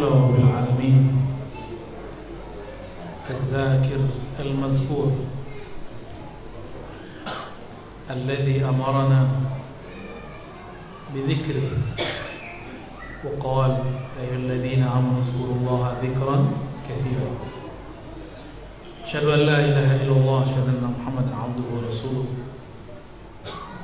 [0.00, 1.12] لله رب العالمين.
[3.30, 4.00] الذاكر
[4.40, 5.12] المذكور.
[8.10, 9.28] الذي أمرنا
[11.14, 11.68] بذكره.
[13.24, 13.70] وقال
[14.20, 16.36] أيها الذين آمنوا اذكروا الله ذكرا
[16.88, 17.30] كثيرا.
[19.04, 22.24] أشهد أن لا إله إلا الله أشهد أن محمدا عبده ورسوله.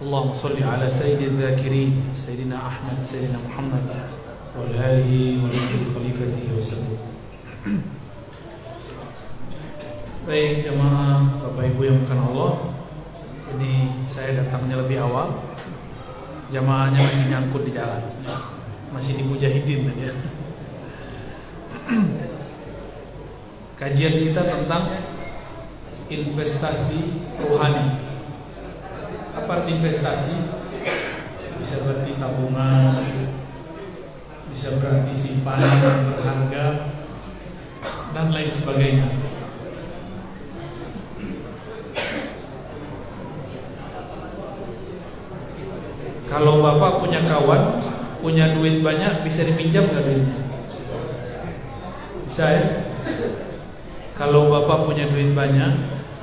[0.03, 4.26] اللهم صل على سيد الذاكرين سيدنا أحمد سيدنا محمد.
[4.56, 5.60] وعلى آله وعلى
[5.96, 6.96] خليفته وسلم
[10.22, 12.54] Baik jemaah Bapak Ibu yang bukan Allah
[13.58, 15.34] Ini saya datangnya lebih awal
[16.54, 18.06] Jamaahnya masih nyangkut di jalan
[18.94, 20.14] Masih di mujahidin tadi ya
[23.82, 24.94] Kajian kita tentang
[26.06, 27.02] Investasi
[27.42, 27.98] rohani
[29.42, 30.38] Apa arti investasi?
[31.58, 32.94] Bisa berarti tabungan
[34.57, 36.97] bisa berarti simpanan berharga
[38.17, 39.13] Dan lain sebagainya
[46.27, 47.79] Kalau bapak punya kawan,
[48.19, 50.37] punya duit banyak, bisa dipinjam nggak duitnya?
[52.27, 52.65] Bisa ya?
[54.19, 55.73] Kalau bapak punya duit banyak,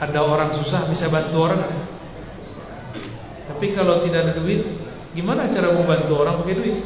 [0.03, 1.65] ada orang susah bisa bantu orang.
[3.47, 4.83] Tapi kalau tidak ada duit,
[5.15, 6.77] gimana cara membantu orang pakai duit?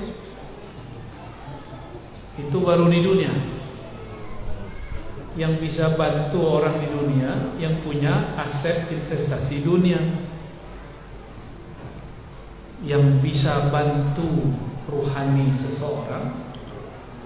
[2.37, 3.33] Itu baru di dunia.
[5.37, 10.01] Yang bisa bantu orang di dunia, yang punya aset investasi dunia
[12.85, 14.53] yang bisa bantu
[14.85, 16.29] ruhani seseorang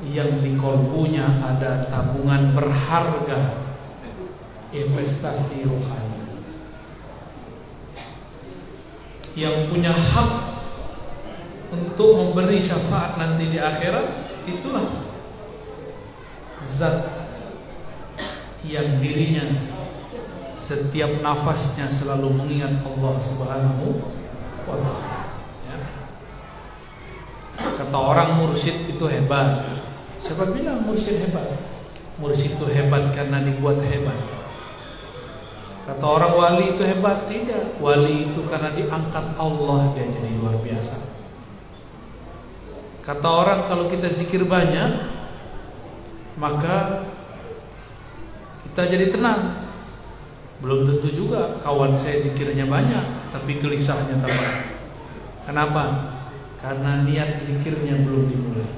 [0.07, 3.67] yang di kolbunya ada tabungan berharga
[4.71, 6.23] investasi rohani
[9.35, 10.31] yang punya hak
[11.71, 15.05] untuk memberi syafaat nanti di akhirat itulah
[16.65, 17.05] zat
[18.65, 19.45] yang dirinya
[20.57, 23.85] setiap nafasnya selalu mengingat Allah Subhanahu
[24.69, 25.19] wa taala.
[27.61, 29.81] Kata orang mursyid itu hebat.
[30.21, 31.57] Siapa bilang mursyid hebat?
[32.21, 34.17] Mursyid itu hebat karena dibuat hebat.
[35.89, 37.25] Kata orang wali itu hebat?
[37.25, 37.81] Tidak.
[37.81, 41.20] Wali itu karena diangkat Allah Dia jadi luar biasa
[43.01, 45.09] Kata orang kalau kita zikir banyak
[46.37, 47.05] Maka
[48.69, 49.73] Kita jadi tenang.
[50.61, 54.53] Belum tentu juga Kawan saya zikirnya banyak Tapi gelisahnya tambah.
[55.49, 55.83] Kenapa?
[56.61, 58.69] Karena niat zikirnya belum dimulai.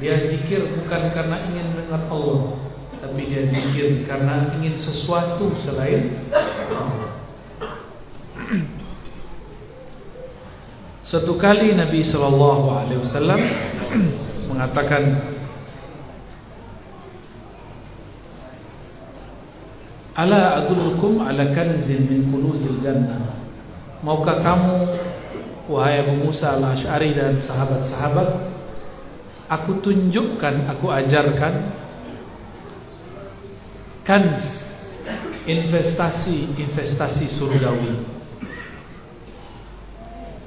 [0.00, 2.56] Dia zikir bukan karena ingin dengar Allah
[3.04, 6.24] Tapi dia zikir karena ingin sesuatu selain
[6.72, 6.99] Allah
[11.10, 12.70] Suatu kali Nabi SAW
[14.54, 15.18] mengatakan
[20.14, 23.42] Ala adullukum ala kanzin min kunuzil jannah?
[24.06, 24.86] Maukah kamu
[25.66, 28.46] Wahai Abu Musa al-Ash'ari dan sahabat-sahabat
[29.50, 31.74] Aku tunjukkan, aku ajarkan
[34.06, 34.78] Kans
[35.42, 38.09] Investasi-investasi surgawi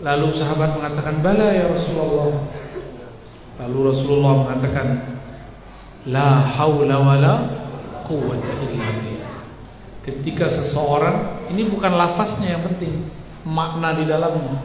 [0.03, 2.43] Lalu sahabat mengatakan Bala ya Rasulullah.
[3.63, 4.87] Lalu Rasulullah mengatakan
[6.11, 7.35] La hawla wa la
[8.03, 9.35] quwwata illa billah.
[10.03, 13.07] Ketika seseorang Ini bukan lafaznya yang penting
[13.47, 14.59] Makna di dalamnya.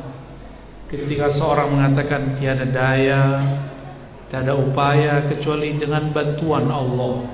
[0.88, 3.42] Ketika seorang mengatakan tiada daya,
[4.30, 7.28] tiada upaya kecuali dengan bantuan Allah,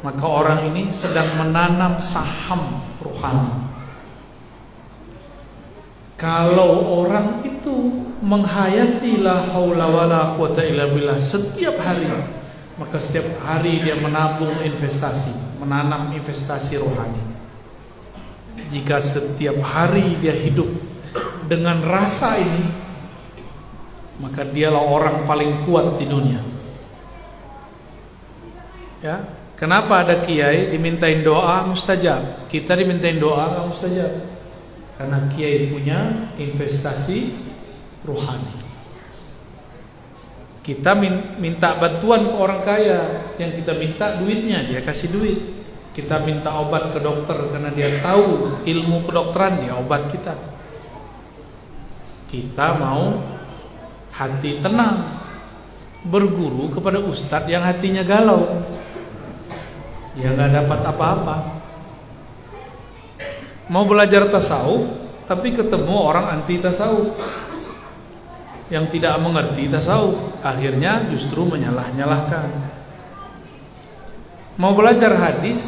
[0.00, 3.71] maka orang ini sedang menanam saham rohani.
[6.22, 12.06] Kalau orang itu menghayati la haula wala quwata illa billah setiap hari,
[12.78, 17.18] maka setiap hari dia menabung investasi, menanam investasi rohani.
[18.70, 20.70] Jika setiap hari dia hidup
[21.50, 22.70] dengan rasa ini
[24.22, 26.38] maka dialah orang paling kuat di dunia.
[29.02, 29.18] Ya,
[29.58, 34.31] kenapa ada kiai dimintain doa mustajab, kita dimintain doa mustajab?
[35.02, 37.34] Karena kiai punya investasi
[38.06, 38.54] rohani.
[40.62, 40.94] Kita
[41.42, 45.38] minta bantuan ke orang kaya, yang kita minta duitnya, dia kasih duit.
[45.90, 50.38] Kita minta obat ke dokter karena dia tahu ilmu kedokteran, dia obat kita.
[52.30, 53.18] Kita mau
[54.12, 55.20] hati tenang
[56.02, 58.64] Berguru kepada ustadz yang hatinya galau
[60.16, 61.61] Ya gak dapat apa-apa
[63.72, 64.84] Mau belajar tasawuf
[65.24, 67.16] Tapi ketemu orang anti tasawuf.
[68.68, 72.48] Yang tidak mengerti tasawuf akhirnya justru menyalah-nyalahkan.
[74.60, 75.60] Mau belajar hadis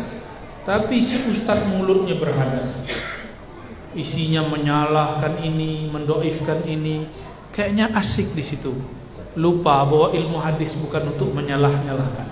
[0.65, 2.73] tapi si ustadz mulutnya berhadas.
[3.97, 7.09] Isinya menyalahkan ini mendoifkan ini.
[7.53, 8.73] Kayaknya asik di situ.
[9.37, 12.29] Lupa bahwa ilmu hadis bukan untuk menyalah-nyalahkan.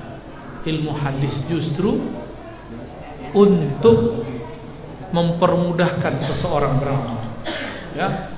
[0.65, 2.01] Ilmu hadis justru
[3.33, 4.25] untuk
[5.13, 7.21] mempermudahkan seseorang beramal
[7.93, 8.33] ya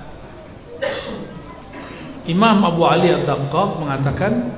[2.25, 4.49] Imam Abu Ali Ad-Daqqaq mengatakan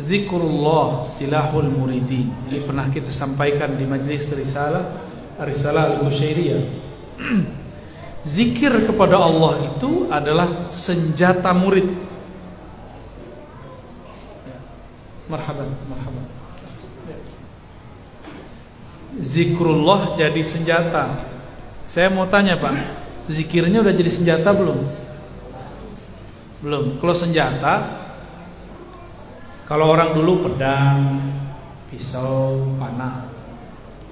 [0.00, 2.32] zikrullah silahul muridin.
[2.48, 5.04] Ini pernah kita sampaikan di majlis risalah
[5.38, 6.62] Risalah Al-Qusyairiyah.
[8.26, 11.86] Zikir kepada Allah itu adalah senjata murid.
[15.28, 16.24] Marhaban, marhaban.
[19.20, 21.27] Zikrullah jadi senjata.
[21.88, 22.76] Saya mau tanya, Pak.
[23.32, 24.78] Zikirnya udah jadi senjata belum?
[26.60, 26.84] Belum.
[27.00, 27.74] Kalau senjata
[29.68, 31.20] kalau orang dulu pedang,
[31.92, 33.28] pisau, panah.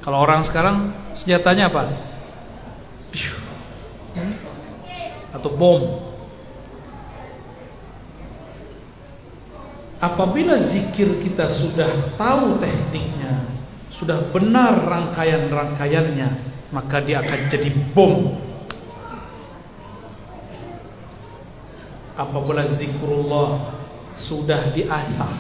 [0.05, 1.97] Kalau orang sekarang senjatanya apa?
[5.33, 5.81] Atau bom.
[9.97, 11.89] Apabila zikir kita sudah
[12.21, 13.49] tahu tekniknya,
[13.89, 18.35] sudah benar rangkaian-rangkaiannya, maka dia akan jadi bom.
[22.17, 23.77] Apabila zikrullah
[24.17, 25.37] sudah diasah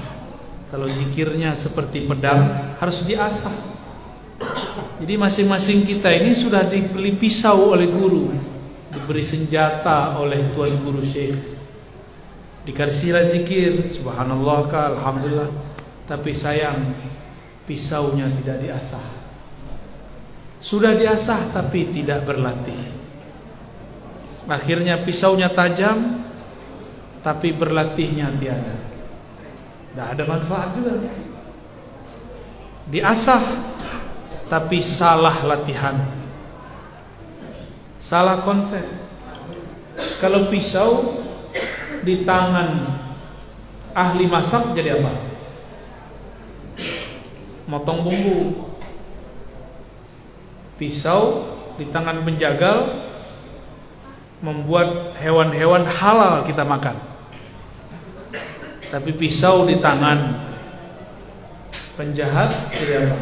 [0.68, 3.54] kalau zikirnya seperti pedang harus diasah.
[5.00, 8.28] Jadi masing-masing kita ini sudah dibeli pisau oleh guru
[8.92, 11.36] diberi senjata oleh tuan guru syekh.
[12.68, 15.50] Dikasihlah zikir subhanallah alhamdulillah.
[16.06, 16.92] Tapi sayang
[17.64, 19.25] pisaunya tidak diasah
[20.66, 22.96] sudah diasah tapi tidak berlatih
[24.50, 26.26] akhirnya pisaunya tajam
[27.26, 28.78] tapi berlatihnya tiada.
[29.90, 30.94] Tidak ada manfaat juga.
[32.86, 33.42] Diasah
[34.46, 35.98] tapi salah latihan.
[37.98, 38.86] Salah konsep.
[40.22, 41.18] Kalau pisau
[42.06, 42.94] di tangan
[43.90, 45.12] ahli masak jadi apa?
[47.66, 48.38] Motong bumbu.
[50.76, 51.48] Pisau
[51.80, 53.08] di tangan penjagal
[54.44, 57.16] membuat hewan-hewan halal kita makan
[58.86, 60.46] tapi pisau di tangan
[61.98, 63.18] penjahat apa?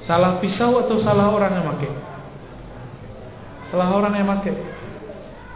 [0.00, 1.92] Salah pisau atau salah orang yang pakai?
[3.68, 4.56] Salah orang yang pakai.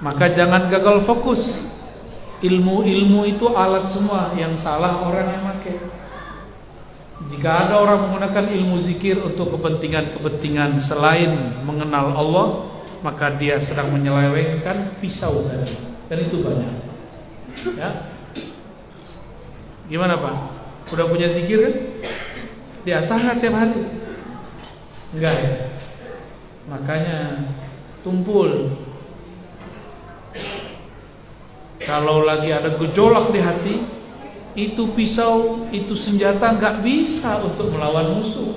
[0.05, 1.73] Maka jangan gagal fokus.
[2.45, 5.75] Ilmu-ilmu itu alat semua, yang salah orang yang pakai.
[7.33, 11.33] Jika ada orang menggunakan ilmu zikir untuk kepentingan-kepentingan selain
[11.65, 12.47] mengenal Allah,
[13.01, 15.73] maka dia sedang menyelewengkan pisau tadi.
[16.09, 16.73] Dan itu banyak.
[17.81, 17.91] Ya,
[19.89, 20.37] Gimana Pak?
[20.97, 21.75] Udah punya zikir kan?
[22.89, 23.81] Diasah nggak tiap hari?
[25.17, 25.53] Enggak ya?
[26.65, 27.19] Makanya
[28.01, 28.73] tumpul
[31.85, 33.75] Kalau lagi ada gejolak di hati
[34.55, 38.55] Itu pisau, itu senjata nggak bisa untuk melawan musuh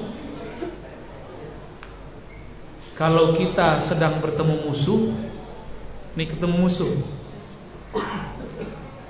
[2.93, 5.13] Kalau kita sedang bertemu musuh
[6.13, 6.93] Ini ketemu musuh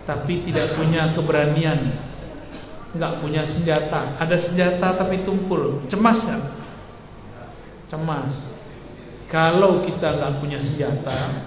[0.07, 2.07] Tapi tidak punya keberanian
[2.97, 6.41] nggak punya senjata, ada senjata tapi tumpul, cemas kan?
[7.87, 8.47] Cemas.
[9.27, 11.43] Kalau kita nggak punya senjata,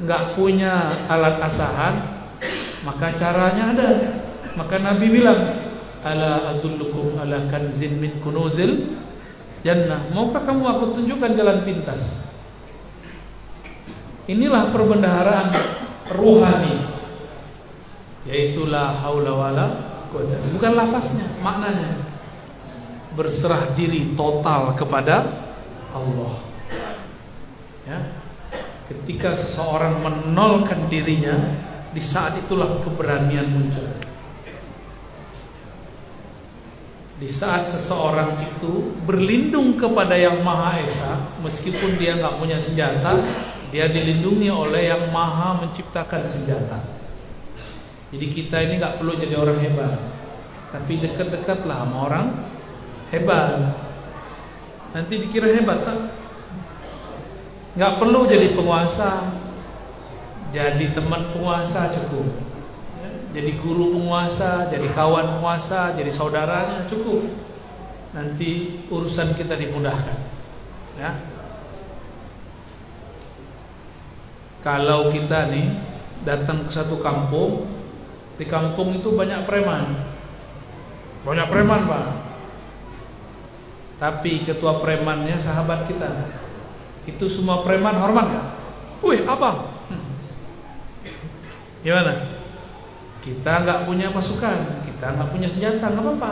[0.00, 1.94] nggak punya alat asahan,
[2.84, 3.90] maka caranya ada.
[4.54, 5.40] Maka Nabi bilang,
[6.04, 8.94] ala adullukum ala kanzin min kunuzil
[9.66, 10.04] jannah.
[10.12, 12.22] Maukah kamu aku tunjukkan jalan pintas?
[14.30, 15.52] Inilah perbendaharaan
[16.16, 16.76] ruhani
[18.24, 19.66] yaitu la haula wala
[20.54, 22.06] bukan lafaznya, maknanya.
[23.14, 25.22] Berserah diri total kepada
[25.94, 26.34] Allah.
[27.86, 27.98] Ya.
[28.90, 31.34] Ketika seseorang menolkan dirinya,
[31.94, 33.86] di saat itulah keberanian muncul.
[37.14, 41.14] Di saat seseorang itu berlindung kepada yang Maha Esa,
[41.46, 43.22] meskipun dia nggak punya senjata,
[43.70, 46.82] dia dilindungi oleh yang Maha menciptakan senjata.
[48.10, 49.94] Jadi kita ini nggak perlu jadi orang hebat,
[50.74, 52.26] tapi dekat-dekatlah sama orang
[53.14, 53.78] hebat.
[54.90, 55.98] Nanti dikira hebat tak?
[57.78, 59.30] Nggak perlu jadi penguasa,
[60.54, 62.30] jadi teman penguasa cukup.
[63.34, 67.26] Jadi guru penguasa, jadi kawan penguasa, jadi saudaranya cukup.
[68.14, 70.18] Nanti urusan kita dimudahkan.
[70.94, 71.18] Ya.
[74.62, 75.74] Kalau kita nih
[76.22, 77.66] datang ke satu kampung.
[78.38, 79.98] Di kampung itu banyak preman.
[81.26, 82.06] Banyak preman, Pak.
[83.98, 86.34] Tapi ketua premannya sahabat kita.
[87.06, 88.46] Itu semua preman hormat gak?
[89.06, 89.73] Wih, apa?
[91.84, 92.40] Gimana?
[93.20, 96.30] Kita nggak punya pasukan, kita nggak punya senjata, nggak apa-apa.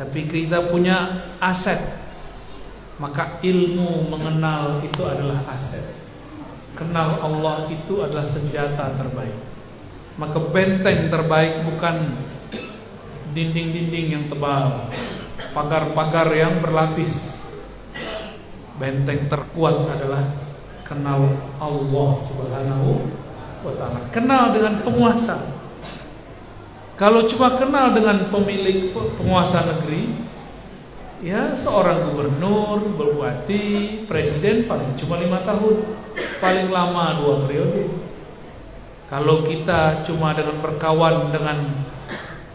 [0.00, 1.76] Tapi kita punya aset.
[2.96, 5.84] Maka ilmu mengenal itu adalah aset.
[6.72, 9.36] Kenal Allah itu adalah senjata terbaik.
[10.16, 11.96] Maka benteng terbaik bukan
[13.36, 14.88] dinding-dinding yang tebal,
[15.52, 17.40] pagar-pagar yang berlapis.
[18.80, 20.24] Benteng terkuat adalah
[20.88, 23.12] kenal Allah Subhanahu
[23.64, 24.00] wa taala.
[24.12, 25.40] Kenal dengan penguasa.
[27.00, 30.12] Kalau cuma kenal dengan pemilik penguasa negeri,
[31.24, 35.80] ya seorang gubernur, bupati, presiden paling cuma lima tahun
[36.44, 37.88] paling lama dua periode.
[39.08, 41.66] Kalau kita cuma dengan berkawan dengan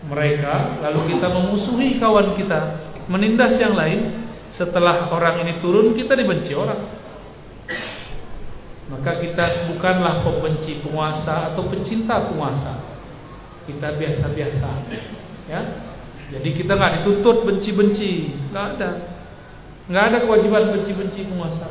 [0.07, 6.55] mereka, lalu kita memusuhi kawan kita, menindas yang lain, setelah orang ini turun kita dibenci
[6.55, 6.94] orang.
[8.85, 12.77] Maka kita bukanlah pembenci penguasa atau pencinta penguasa.
[13.65, 14.69] Kita biasa-biasa,
[15.49, 15.61] ya.
[16.29, 18.89] Jadi kita nggak dituntut benci-benci, nggak ada,
[19.89, 21.65] nggak ada kewajiban benci-benci penguasa.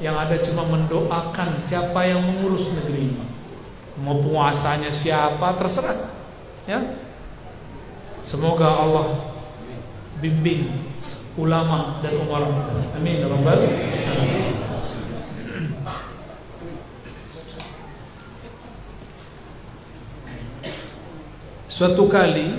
[0.00, 3.24] Yang ada cuma mendoakan siapa yang mengurus negeri ini.
[4.00, 6.10] Mau penguasanya siapa terserah.
[6.64, 6.96] Ya.
[8.24, 9.36] Semoga Allah
[10.22, 10.72] bimbing
[11.36, 12.48] ulama dan umara.
[12.96, 13.60] Amin rabbal.
[21.72, 22.52] Suatu kali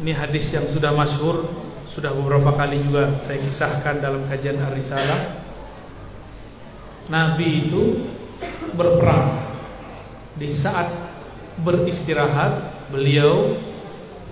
[0.00, 1.44] ini hadis yang sudah masyhur,
[1.84, 5.44] sudah beberapa kali juga saya kisahkan dalam kajian Ar-Risalah
[7.12, 8.08] Nabi itu
[8.72, 9.44] berperang
[10.40, 10.88] di saat
[11.60, 13.60] beristirahat beliau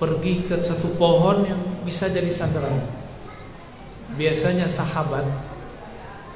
[0.01, 2.89] pergi ke satu pohon yang bisa jadi sandaran.
[4.17, 5.29] Biasanya sahabat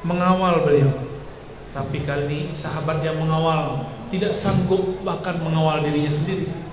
[0.05, 0.93] mengawal beliau,
[1.73, 6.66] tapi kali ini sahabat yang mengawal tidak sanggup bahkan mengawal dirinya sendiri.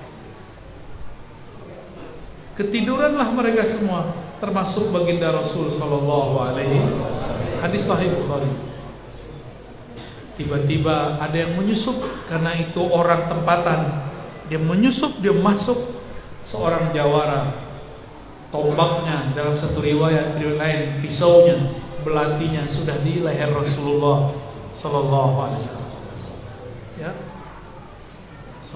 [2.53, 7.49] Ketiduranlah mereka semua, termasuk baginda Rasul Sallallahu Alaihi Wasallam.
[7.65, 8.49] Hadis Sahih Bukhari.
[10.37, 11.97] Tiba-tiba ada yang menyusup
[12.29, 14.05] karena itu orang tempatan.
[14.49, 15.77] Dia menyusup, dia masuk
[16.45, 17.57] seorang jawara.
[18.53, 21.57] Tombaknya dalam satu riwayat riwayat lain pisaunya,
[22.05, 24.29] belatinya sudah di leher Rasulullah
[24.77, 25.89] sallallahu alaihi wasallam.
[27.01, 27.11] Ya.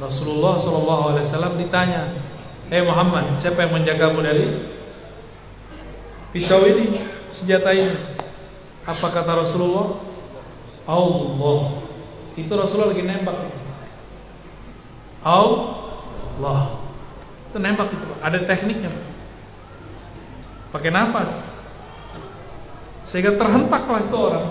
[0.01, 2.09] Rasulullah sallallahu alaihi wasallam ditanya,
[2.67, 4.59] "Eh Muhammad, siapa yang menjagamu dari
[6.35, 6.99] pisau ini,
[7.31, 8.17] senjata ini?"
[8.87, 9.99] Apa kata Rasulullah?
[10.87, 11.59] Allah.
[12.39, 13.35] Itu Rasulullah lagi nembak.
[15.19, 16.79] Allah.
[17.51, 19.05] Itu nembak itu ada tekniknya Pak.
[20.71, 21.59] pakai nafas.
[23.07, 24.47] Sehingga terhentaklah itu orang.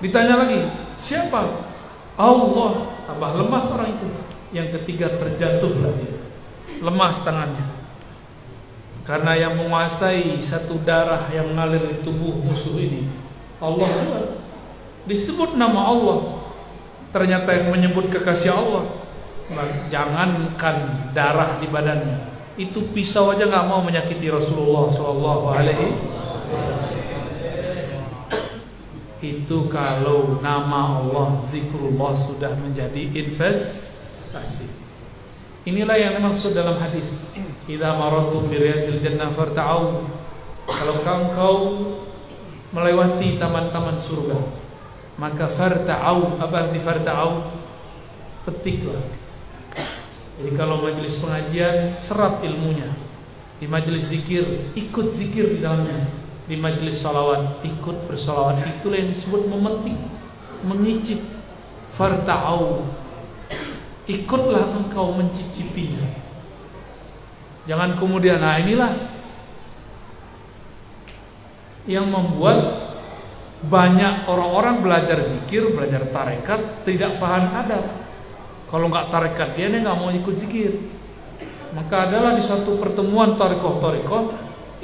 [0.00, 0.64] Ditanya lagi
[0.96, 1.44] siapa?
[2.16, 2.72] Allah.
[3.04, 4.08] Tambah lemas orang itu
[4.56, 6.21] yang ketiga terjatuhlah dia
[6.82, 7.64] lemas tangannya
[9.06, 13.06] karena yang menguasai satu darah yang mengalir di tubuh musuh ini
[13.62, 13.86] Allah
[15.06, 16.18] disebut nama Allah.
[17.12, 18.84] Ternyata yang menyebut kekasih Allah.
[19.92, 22.18] Jangankan darah di badannya.
[22.56, 25.88] Itu pisau aja nggak mau menyakiti Rasulullah Shallallahu Alaihi
[29.22, 34.66] itu kalau nama Allah zikrullah sudah menjadi investasi
[35.68, 37.26] inilah yang dimaksud dalam hadis.
[37.70, 40.06] Idza bi jannah farta'u
[40.66, 40.96] kalau
[41.34, 41.58] kau
[42.72, 44.62] melewati taman-taman surga
[45.20, 47.52] maka farta'au apa arti farta'au
[48.48, 49.02] petiklah.
[50.40, 52.88] Jadi kalau majelis pengajian serap ilmunya.
[53.62, 56.10] Di majelis zikir ikut zikir di dalamnya.
[56.50, 59.98] Di majelis salawat ikut bersalawat itulah yang disebut memetik
[60.66, 61.20] mengicip.
[61.92, 62.88] Farta'au
[64.12, 66.04] ikutlah engkau mencicipinya
[67.64, 68.92] jangan kemudian nah inilah
[71.86, 72.92] yang membuat
[73.62, 77.84] banyak orang-orang belajar zikir, belajar tarekat, tidak faham adab.
[78.66, 80.82] Kalau nggak tarekat dia nggak mau ikut zikir.
[81.72, 84.34] Maka adalah di suatu pertemuan tarekoh-tarekoh,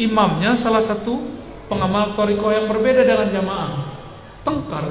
[0.01, 1.21] imamnya salah satu
[1.69, 3.73] pengamal tarekoh yang berbeda dengan jamaah.
[4.47, 4.87] Tengkar,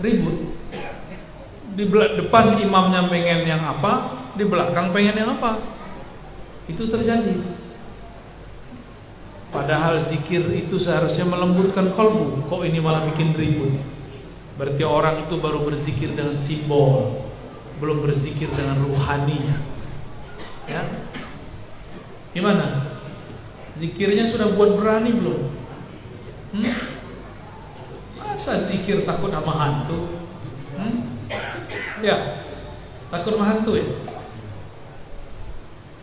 [0.00, 0.55] ribut.
[1.76, 5.60] Di depan imamnya pengen yang apa, di belakang pengen yang apa.
[6.66, 7.36] Itu terjadi.
[9.52, 13.78] Padahal zikir itu seharusnya melembutkan kalbu Kok ini malah bikin ribut
[14.58, 17.24] Berarti orang itu baru berzikir dengan simbol
[17.76, 19.60] belum berzikir dengan ruhaninya.
[20.64, 20.82] Ya.
[22.32, 22.96] Gimana?
[23.76, 25.40] Zikirnya sudah buat berani belum?
[26.56, 26.72] Hmm?
[28.16, 30.08] Masa zikir takut sama hantu?
[30.76, 31.15] Hmm?
[32.04, 32.46] Ya,
[33.10, 33.86] takut sama hantu ya?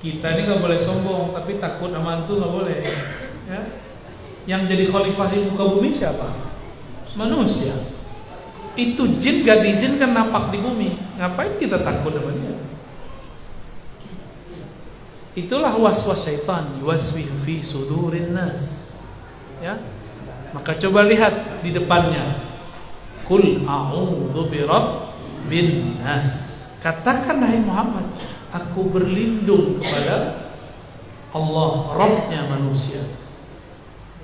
[0.03, 2.79] Kita ini nggak boleh sombong, tapi takut sama hantu nggak boleh.
[3.47, 3.61] Ya?
[4.43, 6.27] Yang jadi khalifah di muka bumi siapa?
[7.15, 7.71] Manusia.
[8.73, 10.97] Itu jin gak diizinkan napak di bumi.
[11.21, 12.57] Ngapain kita takut sama dia?
[15.33, 18.77] Itulah was-was syaitan yuwaswih fi sudurin nas.
[19.61, 19.77] Ya.
[20.53, 22.37] Maka coba lihat di depannya.
[23.25, 24.51] Kul a'udzu
[25.47, 26.39] birabbin nas.
[26.83, 28.07] Katakan hai Muhammad,
[28.51, 30.51] aku berlindung kepada
[31.31, 33.03] Allah, Rabbnya manusia.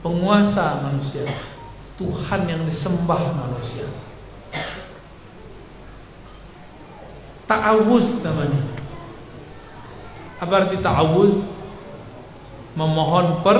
[0.03, 1.23] Penguasa manusia.
[1.99, 3.83] Tuhan yang disembah manusia.
[7.47, 8.63] Ta'awuz namanya.
[10.39, 11.43] Apa arti ta'awuz?
[12.79, 13.59] Memohon per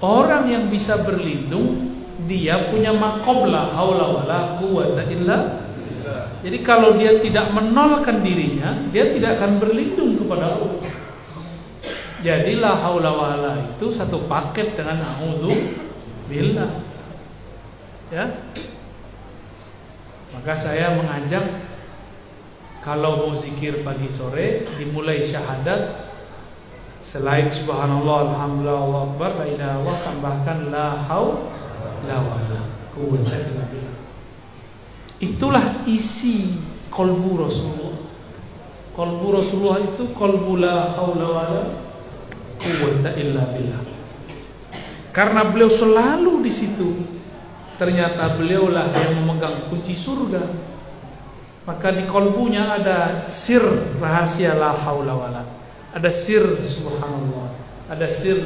[0.00, 1.92] orang yang bisa berlindung
[2.24, 5.68] dia punya makobla haula wala quwata illa
[6.40, 10.80] jadi kalau dia tidak menolakkan dirinya dia tidak akan berlindung kepada Allah.
[12.20, 15.56] Jadi la haula wala itu satu paket dengan auzu
[16.28, 16.84] billah.
[18.12, 18.28] Ya.
[20.36, 21.44] Maka saya mengajak
[22.80, 26.08] kalau mau zikir pagi sore dimulai syahadat
[27.04, 32.60] selain subhanallah alhamdulillah Allah akbar la ilaha tambahkan la haula wala
[32.96, 33.79] quwwata illa
[35.20, 36.56] itulah isi
[36.88, 37.96] kolbu Rasulullah.
[38.96, 41.62] Kolbu Rasulullah itu kolbu la haula wala
[42.58, 43.80] quwwata illa billah.
[45.12, 46.88] Karena beliau selalu di situ
[47.76, 50.42] ternyata beliaulah yang memegang kunci surga.
[51.68, 53.62] Maka di kolbunya ada sir
[54.00, 55.42] rahasia la haula wala
[55.92, 57.52] ada sir subhanallah.
[57.90, 58.38] Ada sir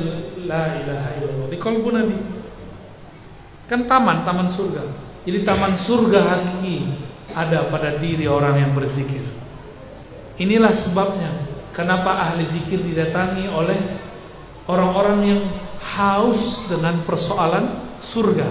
[0.48, 1.48] la ilaha illallah.
[1.52, 2.16] Di kolbu Nabi.
[3.68, 6.84] Kan taman taman surga jadi taman surga hakiki
[7.32, 9.24] ada pada diri orang yang berzikir.
[10.36, 11.32] Inilah sebabnya
[11.72, 13.78] kenapa ahli zikir didatangi oleh
[14.68, 15.42] orang-orang yang
[15.80, 18.48] haus dengan persoalan surga.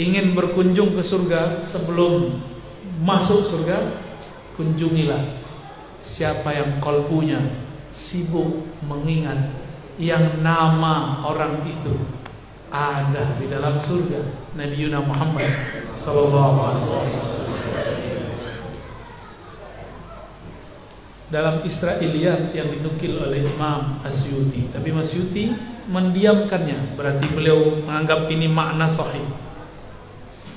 [0.00, 2.40] Ingin berkunjung ke surga sebelum
[3.04, 3.92] masuk surga
[4.56, 5.20] kunjungilah
[6.00, 7.40] siapa yang kolbunya
[7.92, 9.52] sibuk mengingat
[10.00, 12.19] yang nama orang itu
[12.70, 14.22] ada di dalam surga
[14.54, 15.50] Nabi Yuna Muhammad
[15.98, 17.26] sallallahu alaihi wasallam.
[21.30, 24.66] Dalam Israiliyat yang dinukil oleh Imam Asyuti.
[24.74, 25.54] Tapi Asyuti
[25.86, 26.98] mendiamkannya.
[26.98, 29.22] Berarti beliau menganggap ini makna sahih.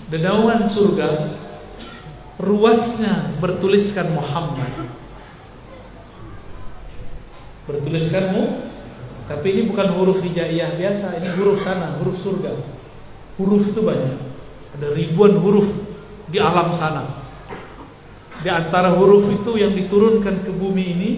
[0.09, 1.09] Dedaungan surga
[2.41, 4.89] Ruasnya bertuliskan Muhammad.
[7.69, 8.72] Bertuliskanmu
[9.23, 12.51] Tapi ini bukan huruf hijaiyah biasa Ini huruf sana, huruf surga.
[13.39, 14.15] Huruf itu banyak.
[14.79, 15.67] Ada ribuan huruf
[16.27, 17.23] di alam sana.
[18.43, 21.11] Di antara huruf itu yang diturunkan ke bumi ini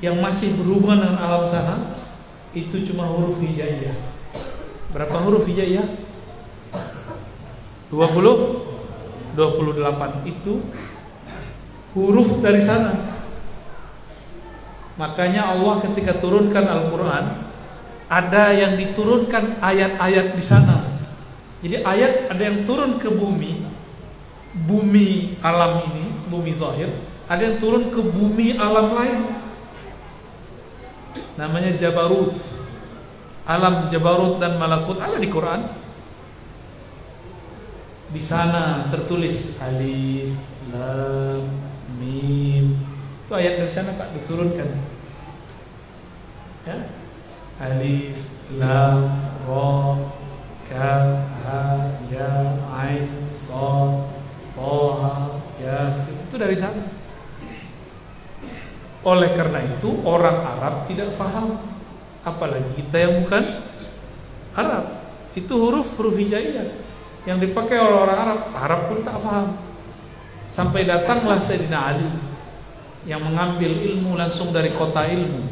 [0.00, 1.74] Yang masih berhubungan dengan alam sana
[2.56, 3.96] Itu cuma huruf hijaiyah.
[4.96, 5.84] Berapa huruf hijaiyah?
[7.92, 8.68] 20
[9.38, 10.52] 28 itu
[11.94, 13.17] huruf dari sana.
[14.98, 17.46] Makanya Allah ketika turunkan Al-Qur'an
[18.10, 20.82] ada yang diturunkan ayat-ayat di sana.
[21.62, 23.62] Jadi ayat ada yang turun ke bumi,
[24.66, 26.90] bumi alam ini, bumi zahir,
[27.30, 29.18] ada yang turun ke bumi alam lain.
[31.38, 32.34] Namanya Jabarut.
[33.48, 35.64] Alam Jabarut dan Malakut ada di Quran
[38.08, 40.32] di sana tertulis alif,
[40.72, 41.44] lam,
[42.00, 42.87] mim.
[43.28, 44.72] Itu ayat dari sana Pak diturunkan.
[46.64, 46.80] Ya.
[47.60, 48.16] Alif,
[48.56, 49.04] lam,
[49.44, 49.76] ra,
[50.64, 53.04] kaf, ha, ya, ain,
[53.36, 54.08] sad,
[54.56, 56.16] toha, yasin.
[56.24, 56.88] Itu dari sana.
[59.04, 61.60] Oleh karena itu orang Arab tidak faham
[62.24, 63.44] apalagi kita yang bukan
[64.56, 65.04] Arab.
[65.36, 66.80] Itu huruf huruf hijaiyah
[67.28, 69.52] yang dipakai oleh orang Arab, Arab pun tak paham.
[70.48, 72.27] Sampai datanglah Sayyidina Ali
[73.08, 75.48] yang mengambil ilmu langsung dari kota ilmu.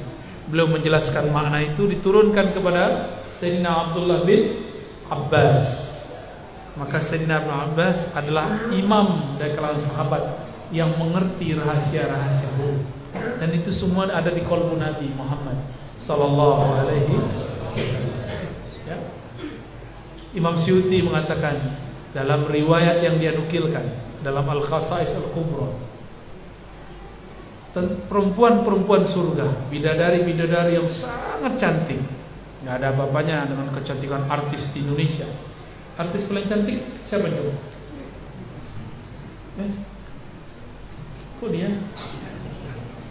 [0.53, 4.61] Beliau menjelaskan makna itu diturunkan kepada Sayyidina Abdullah bin
[5.09, 5.97] Abbas.
[6.77, 10.23] Maka Sayyidina Ibn Abbas adalah imam dari kalangan sahabat
[10.69, 12.85] yang mengerti rahasia-rahasia huruf.
[13.41, 15.57] Dan itu semua ada di kolbu Nabi Muhammad
[15.97, 17.17] sallallahu alaihi
[17.73, 18.15] wasallam.
[20.37, 21.57] Imam Syuti mengatakan
[22.13, 23.89] dalam riwayat yang dia nukilkan
[24.21, 25.96] dalam Al-Khasais Al-Kubra.
[27.77, 32.01] Perempuan-perempuan surga, bidadari-bidadari yang sangat cantik.
[32.65, 35.29] Nggak ada apa-apanya dengan kecantikan artis di Indonesia.
[36.01, 37.53] Artis paling cantik siapa coba?
[39.61, 39.71] Eh?
[41.37, 41.69] Kok dia?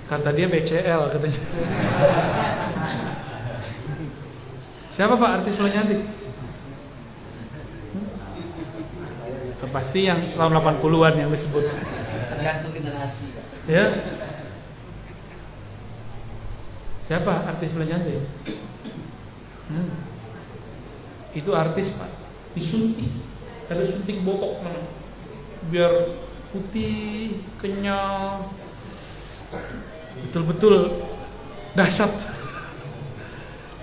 [0.09, 1.41] Kata dia BCL katanya.
[4.89, 6.01] Siapa Pak artis paling cantik?
[7.93, 9.69] Hmm?
[9.69, 11.69] Pasti yang tahun 80-an yang disebut.
[12.33, 13.29] Tergantung generasi.
[13.69, 13.93] Ya.
[17.05, 18.25] Siapa artis cantik?
[19.69, 19.89] Hmm.
[21.37, 22.09] Itu artis Pak.
[22.57, 23.09] Disuntik.
[23.69, 24.81] Ada suntik botok mana?
[25.69, 25.91] Biar
[26.53, 28.47] putih, kenyal,
[30.23, 31.03] betul-betul
[31.75, 32.13] dahsyat.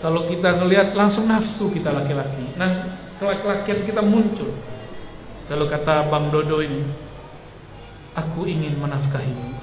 [0.02, 2.58] Kalau kita ngelihat langsung nafsu kita laki-laki.
[2.58, 4.50] Nah, kelaki-lakian kita muncul.
[5.46, 6.82] Kalau kata Bang Dodo ini,
[8.16, 9.62] aku ingin menafkahimu.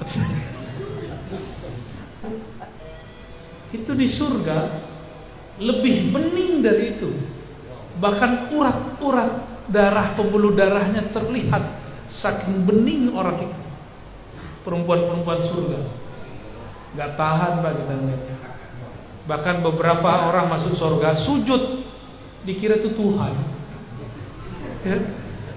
[3.70, 4.58] Itu di surga
[5.60, 7.10] lebih bening dari itu.
[8.00, 9.30] Bahkan urat-urat
[9.70, 11.62] darah pembuluh darahnya terlihat
[12.10, 13.60] saking bening orang itu.
[14.66, 15.80] Perempuan-perempuan surga.
[16.98, 18.36] Gak tahan pak kita ngeliatnya.
[19.30, 21.86] Bahkan beberapa orang masuk surga sujud
[22.42, 23.34] dikira itu Tuhan.
[24.82, 24.98] Ya.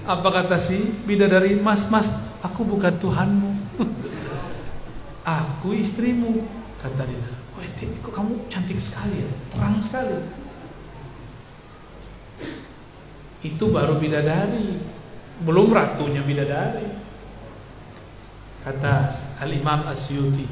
[0.03, 2.11] Apa kata si bidadari mas mas
[2.43, 3.51] aku bukan Tuhanmu.
[5.41, 6.43] aku istrimu
[6.83, 7.42] kata dia.
[7.83, 10.15] Oh kok kamu cantik sekali ya, terang sekali.
[13.43, 14.79] Itu baru bidadari,
[15.43, 16.87] belum ratunya bidadari.
[18.63, 19.11] Kata
[19.43, 20.47] Al Imam Asyuti,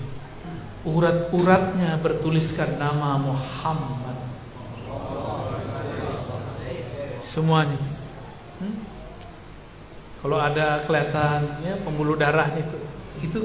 [0.84, 4.18] urat-uratnya bertuliskan nama Muhammad.
[7.24, 7.80] Semuanya.
[8.60, 8.76] Hmm?
[10.20, 12.78] Kalau ada kelihatan ya pembuluh darahnya itu,
[13.24, 13.40] itu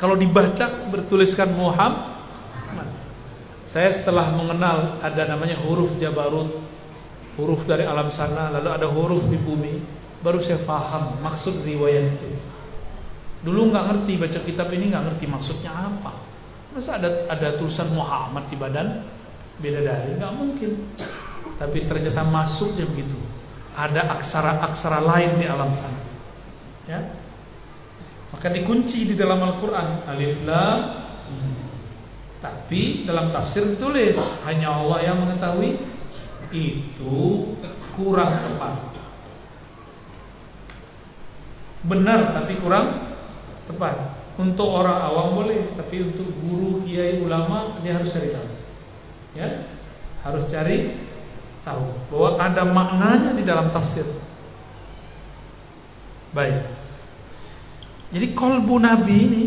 [0.00, 2.19] kalau dibaca bertuliskan Muhammad.
[3.70, 6.58] Saya setelah mengenal ada namanya huruf Jabarut,
[7.38, 9.78] huruf dari alam sana, lalu ada huruf di bumi,
[10.26, 12.34] baru saya paham maksud riwayat itu.
[13.46, 16.18] Dulu nggak ngerti baca kitab ini nggak ngerti maksudnya apa.
[16.74, 19.06] Masa ada ada tulisan Muhammad di badan
[19.62, 20.70] beda dari nggak mungkin.
[21.54, 23.16] Tapi ternyata masuknya begitu.
[23.78, 26.00] Ada aksara-aksara lain di alam sana.
[26.90, 27.06] Ya.
[28.34, 30.99] Maka dikunci di dalam Al-Qur'an alif lam
[32.40, 34.16] Tapi dalam tafsir ditulis
[34.48, 35.76] hanya Allah yang mengetahui
[36.50, 37.16] itu
[37.92, 38.74] kurang tepat.
[41.84, 43.12] Benar tapi kurang
[43.68, 44.16] tepat.
[44.40, 48.48] Untuk orang awam boleh, tapi untuk guru, kiai, ulama dia harus cari tahu.
[49.36, 49.68] Ya,
[50.24, 50.96] harus cari
[51.60, 54.08] tahu bahwa ada maknanya di dalam tafsir.
[56.32, 56.72] Baik.
[58.16, 59.42] Jadi kolbu Nabi ini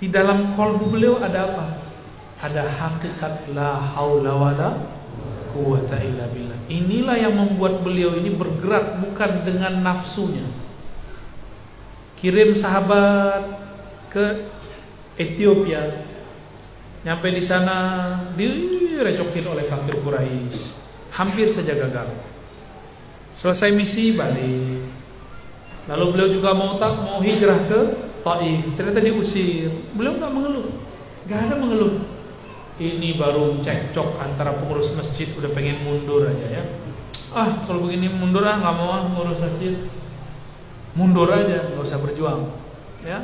[0.00, 1.64] di dalam kolbu beliau ada apa?
[2.44, 4.68] Ada hakikat la haula wala
[5.56, 6.60] quwata illa billah.
[6.68, 10.44] Inilah yang membuat beliau ini bergerak bukan dengan nafsunya.
[12.20, 13.48] Kirim sahabat
[14.12, 14.44] ke
[15.16, 16.04] Ethiopia.
[17.08, 17.76] Nyampe di sana
[18.36, 20.84] direcokin oleh kafir Quraisy.
[21.16, 22.12] Hampir saja gagal.
[23.32, 24.84] Selesai misi balik.
[25.88, 27.80] Lalu beliau juga mau tak mau hijrah ke
[28.20, 28.68] Taif.
[28.76, 29.72] Ternyata diusir.
[29.96, 30.68] Beliau nggak mengeluh.
[31.24, 32.13] Nggak ada mengeluh
[32.82, 36.62] ini baru cekcok antara pengurus masjid udah pengen mundur aja ya.
[37.30, 39.78] Ah kalau begini mundur ah nggak mau ah ngurus masjid.
[40.94, 42.50] Mundur aja nggak usah berjuang
[43.06, 43.22] ya.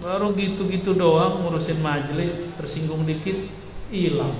[0.00, 3.36] Baru gitu-gitu doang ngurusin majelis tersinggung dikit
[3.88, 4.36] hilang.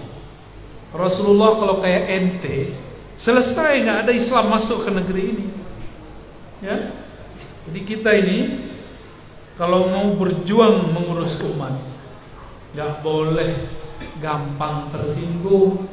[0.93, 2.77] Rasulullah kalau kayak ente
[3.17, 5.47] selesai nggak ada Islam masuk ke negeri ini
[6.61, 6.77] ya.
[7.65, 8.39] Jadi kita ini
[9.57, 11.73] kalau mau berjuang mengurus umat
[12.75, 13.74] nggak boleh
[14.19, 15.87] gampang tersinggung.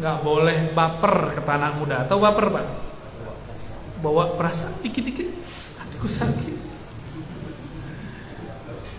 [0.00, 2.06] Nggak boleh baper ke tanah muda.
[2.08, 2.66] Atau baper pak?
[4.00, 5.28] Bawa perasaan dikit-dikit.
[5.80, 6.56] Hatiku sakit.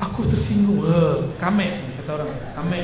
[0.02, 0.86] Aku tersinggung.
[0.86, 2.32] Eh, kame kata orang.
[2.54, 2.80] Kame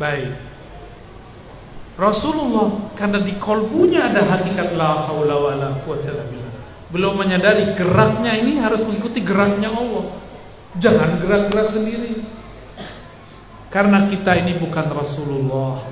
[0.00, 0.32] baik.
[1.92, 6.52] Rasulullah karena di kolbunya ada hakikat la haula wala quwwata billah.
[6.88, 10.21] Belum menyadari geraknya ini harus mengikuti geraknya Allah
[10.80, 12.24] jangan gerak-gerak sendiri
[13.68, 15.84] karena kita ini bukan Rasulullah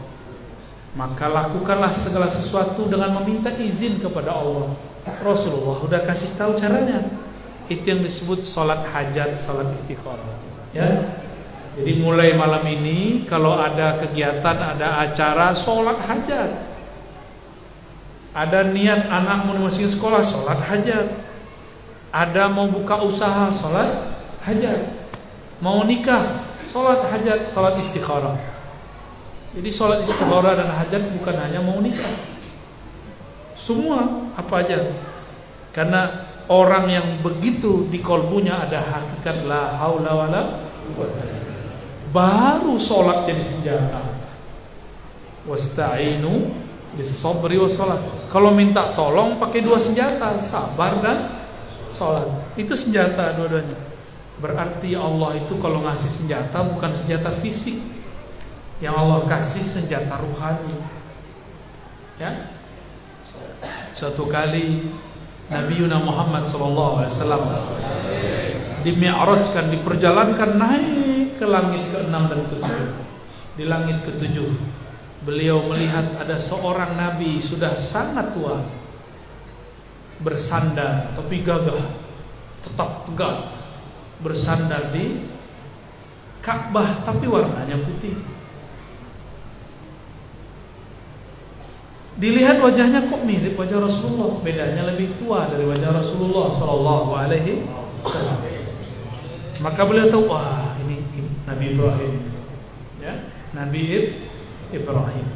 [0.97, 4.75] maka lakukanlah segala sesuatu dengan meminta izin kepada Allah.
[5.23, 7.07] Rasulullah udah kasih tahu caranya.
[7.71, 10.35] Itu yang disebut salat hajat, salat istikharah.
[10.75, 11.15] Ya.
[11.79, 16.51] Jadi mulai malam ini kalau ada kegiatan, ada acara salat hajat.
[18.35, 21.07] Ada niat anak mau dimasukin sekolah, sholat hajat.
[22.11, 24.20] Ada mau buka usaha, sholat
[24.51, 24.81] hajat.
[25.63, 28.35] Mau nikah, sholat hajat, sholat istikharah.
[29.55, 32.15] Jadi sholat istikharah dan hajat bukan hanya mau nikah.
[33.55, 34.91] Semua apa aja.
[35.71, 40.43] Karena orang yang begitu di kolbunya ada hakikat la haula wala
[42.11, 44.03] baru sholat jadi senjata
[45.47, 46.51] wasta'inu
[46.99, 48.03] bisabri wa sholat
[48.35, 51.39] kalau minta tolong pakai dua senjata sabar dan
[51.95, 52.27] sholat
[52.59, 53.90] itu senjata dua-duanya
[54.41, 57.77] berarti Allah itu kalau ngasih senjata bukan senjata fisik.
[58.81, 60.77] Yang Allah kasih senjata ruhani.
[62.17, 62.49] Ya?
[63.93, 64.89] Suatu kali
[65.53, 67.45] Nabi Yuna Muhammad wasallam
[68.81, 72.81] dimi'rajkan diperjalankan naik ke langit ke-6 dan ke-7.
[73.61, 74.37] Di langit ke-7
[75.29, 78.65] beliau melihat ada seorang nabi sudah sangat tua.
[80.25, 81.85] Bersandar tapi gagah
[82.65, 83.60] tetap tegak
[84.21, 85.27] bersandar di
[86.41, 88.17] Ka'bah tapi warnanya putih
[92.21, 97.65] Dilihat wajahnya kok mirip wajah Rasulullah, bedanya lebih tua dari wajah Rasulullah Shallallahu Alaihi.
[99.65, 102.15] Maka beliau tahu, wah ini, ini Nabi Ibrahim,
[103.01, 103.25] ya
[103.57, 103.85] Nabi
[104.69, 105.27] Ibrahim.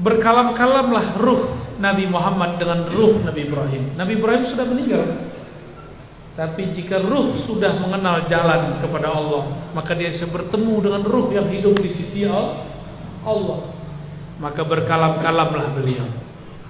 [0.00, 1.44] Berkalam-kalamlah ruh
[1.76, 4.00] Nabi Muhammad dengan ruh Nabi Ibrahim.
[4.00, 5.28] Nabi Ibrahim sudah meninggal.
[6.38, 11.50] Tapi jika ruh sudah mengenal jalan kepada Allah, maka dia bisa bertemu dengan ruh yang
[11.50, 13.58] hidup di sisi Allah.
[14.38, 16.06] Maka berkalam-kalamlah beliau.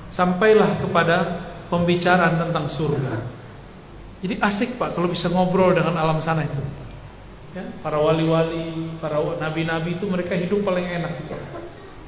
[0.08, 3.28] Sampailah kepada pembicaraan tentang surga.
[4.24, 6.64] Jadi asik pak kalau bisa ngobrol dengan alam sana itu.
[7.52, 11.12] Ya, para wali-wali para nabi-nabi itu mereka hidup paling enak.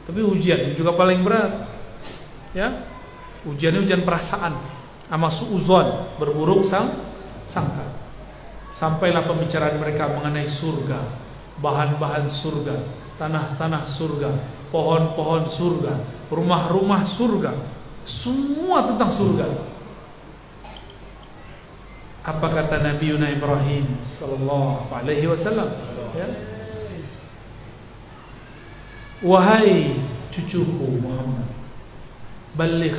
[0.08, 1.68] Tapi ujian juga paling berat.
[2.56, 2.88] Ya
[3.44, 4.56] ujiannya ujian perasaan.
[5.12, 7.10] Sama suuzon berburuk sang
[7.50, 7.90] sangka
[8.70, 11.02] sampailah pembicaraan mereka mengenai surga
[11.58, 12.78] bahan-bahan surga
[13.18, 14.30] tanah-tanah surga
[14.70, 15.94] pohon-pohon surga,
[16.30, 17.52] rumah-rumah surga,
[18.06, 19.46] semua tentang surga.
[22.22, 25.68] Apa kata Nabi Yuna Ibrahim sallallahu alaihi wasallam?
[26.14, 26.28] Ya.
[29.20, 31.50] Wahai cucuku Muhammad,
[32.56, 32.96] balik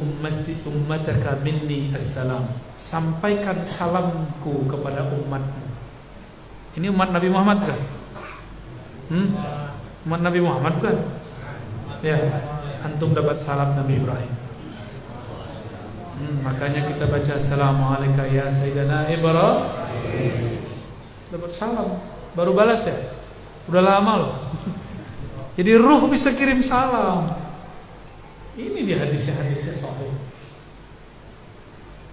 [0.00, 2.46] ummati ummataka minni assalam.
[2.74, 5.64] Sampaikan salamku kepada umatmu.
[6.74, 7.80] Ini umat Nabi Muhammad kan?
[9.14, 9.28] Hmm?
[10.04, 10.96] Umat Nabi Muhammad bukan?
[12.02, 12.18] Ya,
[12.82, 14.32] antum dapat salam Nabi Ibrahim.
[16.14, 20.62] Hmm, makanya kita baca Assalamualaikum ya Sayyidina Ibrahim.
[21.30, 21.98] Dapat salam,
[22.38, 22.96] baru balas ya.
[23.70, 24.32] Udah lama loh.
[25.58, 27.43] Jadi ruh bisa kirim salam.
[28.54, 30.14] Ini dia hadisnya-hadisnya sahih.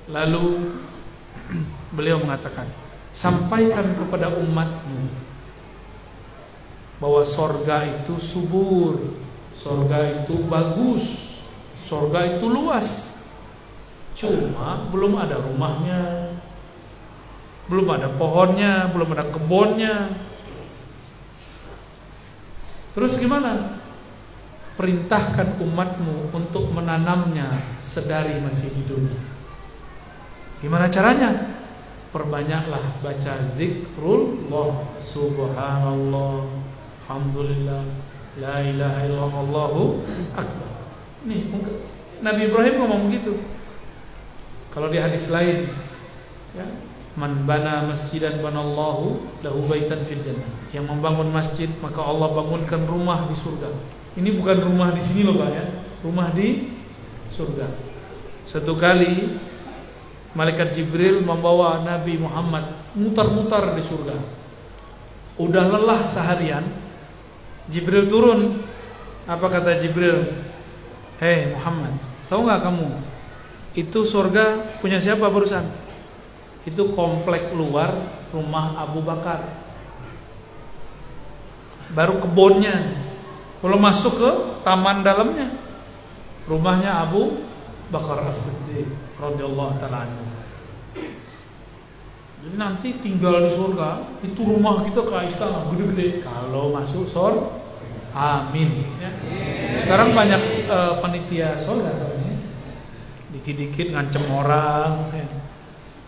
[0.09, 0.73] Lalu
[1.95, 2.65] beliau mengatakan,
[3.13, 5.05] sampaikan kepada umatmu
[6.97, 9.21] bahwa sorga itu subur,
[9.53, 11.37] sorga itu bagus,
[11.85, 13.17] sorga itu luas.
[14.17, 16.33] Cuma belum ada rumahnya,
[17.69, 20.13] belum ada pohonnya, belum ada kebunnya.
[22.93, 23.80] Terus gimana?
[24.79, 29.03] Perintahkan umatmu untuk menanamnya sedari masih hidup.
[30.63, 31.59] Gimana caranya?
[32.11, 36.43] Perbanyaklah baca zikrullah subhanallah
[37.07, 37.87] Alhamdulillah
[38.35, 39.75] La ilaha illallah
[40.35, 40.71] Akbar
[41.23, 41.47] Nih
[42.19, 43.39] Nabi Ibrahim ngomong begitu
[44.75, 45.71] Kalau di hadis lain
[46.51, 46.67] ya,
[47.11, 50.47] Man bana masjidan banallahu lahu baitan fil jannah.
[50.71, 53.67] Yang membangun masjid maka Allah bangunkan rumah di surga.
[54.11, 55.65] Ini bukan rumah di sini loh Pak ya.
[56.03, 56.67] Rumah di
[57.31, 57.67] surga.
[58.43, 59.39] Satu kali
[60.35, 64.17] malaikat Jibril membawa Nabi Muhammad mutar-mutar di surga.
[65.39, 66.67] Udah lelah seharian,
[67.71, 68.59] Jibril turun.
[69.29, 70.27] Apa kata Jibril?
[71.21, 71.93] Hei Muhammad,
[72.27, 72.87] tahu nggak kamu?
[73.77, 75.63] Itu surga punya siapa barusan?
[76.67, 77.95] Itu komplek luar
[78.33, 79.45] rumah Abu Bakar.
[81.95, 83.07] Baru kebunnya.
[83.61, 84.29] Kalau masuk ke
[84.65, 85.53] taman dalamnya,
[86.49, 87.45] rumahnya Abu
[87.93, 88.89] Bakar As-Siddiq
[89.21, 90.09] radhiyallahu taala
[92.41, 96.25] jadi nanti tinggal di surga itu rumah kita kayak istana gede-gede.
[96.25, 97.53] Kalau masuk surga,
[98.17, 98.81] amin.
[98.97, 99.13] Ya.
[99.85, 102.17] Sekarang banyak uh, panitia surga.
[103.29, 105.25] Dikit-dikit ngancem orang, ya.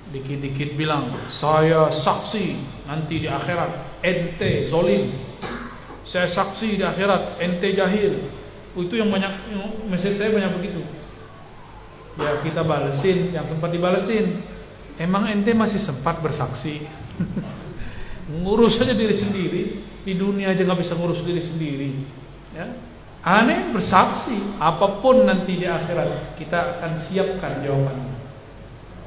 [0.09, 2.57] dikit-dikit bilang saya saksi
[2.89, 5.13] nanti di akhirat ente zolim.
[6.03, 8.27] Saya saksi di akhirat ente jahil.
[8.75, 9.55] Itu yang banyak
[9.87, 10.81] message saya banyak begitu.
[12.19, 14.37] Ya kita balesin yang sempat dibalesin.
[14.99, 16.85] Emang ente masih sempat bersaksi?
[18.31, 19.63] ngurus saja diri sendiri
[20.03, 21.91] di dunia aja nggak bisa ngurus diri sendiri
[22.55, 22.71] ya
[23.23, 28.15] aneh bersaksi apa pun nanti di akhirat kita akan siapkan jawabannya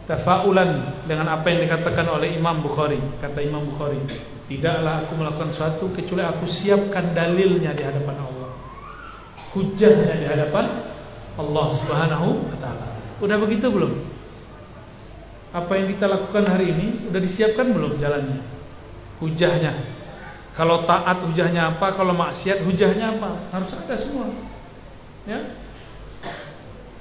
[0.05, 4.01] tafaulan dengan apa yang dikatakan oleh Imam Bukhari kata Imam Bukhari
[4.47, 8.51] tidaklah aku melakukan sesuatu kecuali aku siapkan dalilnya di hadapan Allah
[9.55, 10.65] hujahnya di hadapan
[11.37, 12.87] Allah Subhanahu wa taala
[13.19, 13.93] udah begitu belum
[15.51, 18.57] apa yang kita lakukan hari ini udah disiapkan belum jalannya
[19.21, 19.73] hujahnya.
[20.57, 23.53] Kalau taat hujahnya apa, kalau maksiat hujahnya apa?
[23.53, 24.33] Harus ada semua.
[25.29, 25.41] Ya.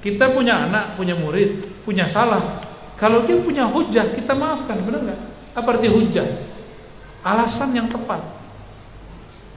[0.04, 2.62] Kita punya anak, punya murid, punya salah.
[3.00, 5.22] Kalau dia punya hujah, kita maafkan, benar nggak?
[5.56, 6.28] Apa arti hujah?
[7.26, 8.22] Alasan yang tepat.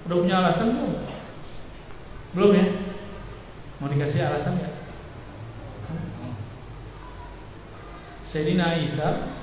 [0.08, 0.94] Udah punya alasan belum?
[2.32, 2.66] Belum ya?
[3.78, 4.74] Mau dikasih alasan nggak?
[8.24, 9.36] Sayyidina Isa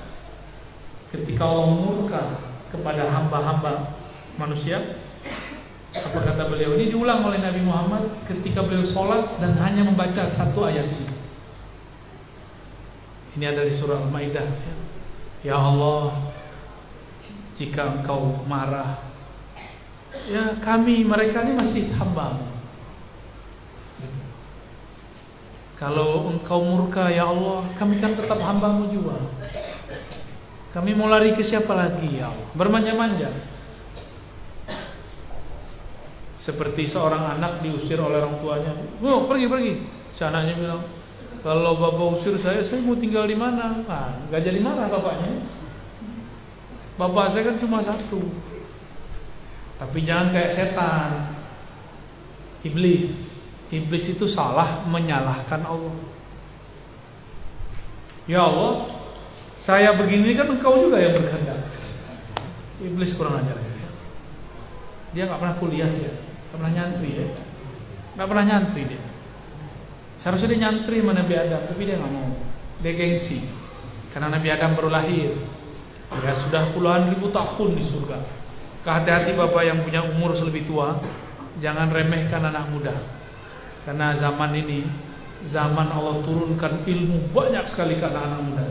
[1.10, 2.22] ketika Allah murka
[2.70, 3.98] kepada hamba-hamba
[4.38, 4.98] manusia
[5.90, 10.68] apa kata beliau ini diulang oleh Nabi Muhammad ketika beliau sholat dan hanya membaca satu
[10.68, 11.08] ayat ini
[13.40, 14.44] ini ada di surah Al-Maidah
[15.40, 16.35] ya Allah
[17.56, 19.00] jika engkau marah
[20.28, 22.36] ya kami mereka ini masih hamba
[25.76, 29.16] kalau engkau murka ya Allah kami kan tetap hambamu juga
[30.76, 32.48] kami mau lari ke siapa lagi ya Allah?
[32.52, 33.32] Bermanja-manja.
[36.36, 38.76] Seperti seorang anak diusir oleh orang tuanya.
[39.00, 39.72] Oh, pergi pergi.
[40.12, 40.84] Si anaknya bilang,
[41.40, 43.88] kalau bapak usir saya, saya mau tinggal di mana?
[43.88, 45.48] Nah, gak jadi marah bapaknya.
[46.96, 48.20] Bapak saya kan cuma satu.
[49.76, 51.36] Tapi jangan kayak setan.
[52.64, 53.28] Iblis.
[53.68, 55.96] Iblis itu salah menyalahkan Allah.
[58.26, 58.90] Ya Allah,
[59.62, 61.70] saya begini kan engkau juga yang berkehendak.
[62.82, 63.58] Iblis kurang ajar.
[65.14, 67.26] Dia nggak pernah kuliah ya, nggak pernah nyantri ya,
[68.18, 69.02] nggak pernah nyantri dia.
[70.20, 72.30] Seharusnya dia nyantri sama Nabi Adam, tapi dia nggak mau.
[72.84, 73.40] Dia gengsi,
[74.12, 75.32] karena Nabi Adam baru lahir.
[76.14, 78.18] Ya sudah puluhan ribu tahun di surga.
[78.86, 81.02] Kehati-hati bapak yang punya umur lebih tua,
[81.58, 82.94] jangan remehkan anak muda.
[83.82, 84.86] Karena zaman ini,
[85.42, 88.66] zaman Allah turunkan ilmu banyak sekali ke anak-anak muda.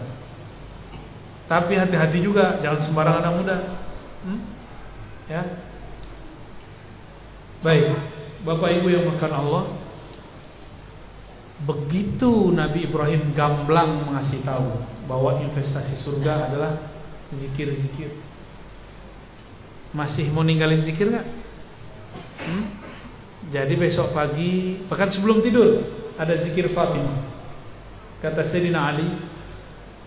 [1.46, 3.58] Tapi hati-hati juga, jangan sembarang anak muda.
[4.24, 4.40] Hmm?
[5.28, 5.44] Ya.
[7.60, 7.98] Baik,
[8.48, 9.64] Bapak Ibu yang makan Allah,
[11.66, 16.95] begitu Nabi Ibrahim gamblang mengasih tahu bahwa investasi surga adalah
[17.34, 18.12] zikir-zikir.
[19.96, 21.28] Masih mau ninggalin zikir nggak?
[22.46, 22.66] Hmm?
[23.50, 25.82] Jadi besok pagi, bahkan sebelum tidur
[26.20, 27.34] ada zikir Fatimah.
[28.20, 29.08] Kata Sayyidina Ali,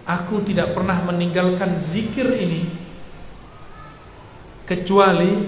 [0.08, 2.64] Aku tidak pernah meninggalkan zikir ini
[4.64, 5.44] kecuali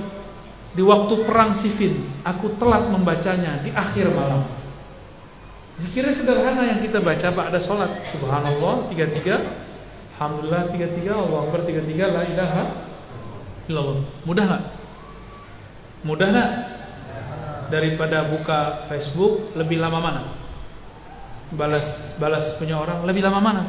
[0.77, 4.45] di waktu perang Siffin aku telat membacanya di akhir malam.
[5.81, 9.70] Zikirnya sederhana yang kita baca pada sholat Subhanallah 33
[10.21, 12.65] Alhamdulillah 33 Allah Akbar 33 La ilaha
[13.73, 14.65] illallah Mudah gak?
[16.05, 16.51] Mudah gak?
[17.73, 20.23] Daripada buka Facebook Lebih lama mana?
[21.57, 23.65] Balas balas punya orang Lebih lama mana?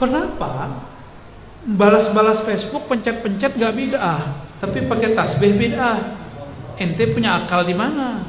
[0.00, 0.80] Kenapa?
[1.60, 6.16] Balas-balas Facebook, pencet-pencet gak bid'ah, tapi pakai tasbih bid'ah.
[6.80, 8.24] Ente punya akal di mana?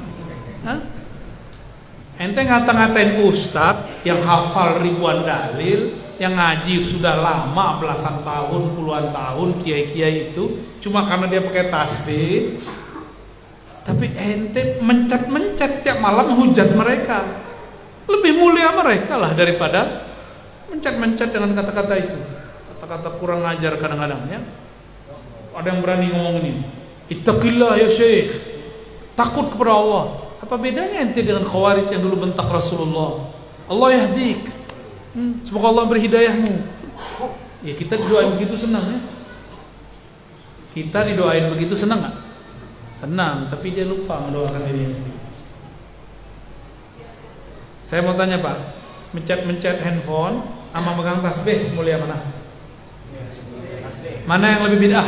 [2.20, 9.58] Ente ngata-ngatain ustad yang hafal ribuan dalil, yang ngaji sudah lama belasan tahun, puluhan tahun,
[9.66, 12.62] kiai-kiai itu, cuma karena dia pakai tasbih.
[13.82, 17.26] Tapi ente mencet-mencet tiap malam hujat mereka.
[18.06, 20.06] Lebih mulia mereka lah daripada
[20.70, 22.20] mencet-mencet dengan kata-kata itu.
[22.78, 24.42] Kata-kata kurang ajar kadang-kadang ya
[25.52, 26.54] ada yang berani ngomong ini
[27.12, 28.32] ittaqillah ya syekh.
[29.18, 30.06] Takut kepada Allah.
[30.42, 33.30] Apa bedanya ente dengan khawarij yang dulu bentak Rasulullah?
[33.70, 34.42] Allah yahdik
[35.18, 36.54] hmm, semoga Allah berhidayahmu
[37.66, 39.00] ya kita didoain begitu senang ya
[40.72, 42.16] kita didoain begitu senang gak?
[43.02, 45.20] senang tapi dia lupa mendoakan dirinya sendiri
[47.88, 48.82] saya mau tanya pak
[49.12, 50.40] mencet-mencet handphone
[50.72, 52.16] sama megang tasbih mulia mana?
[54.24, 55.08] Mana yang lebih bid'ah?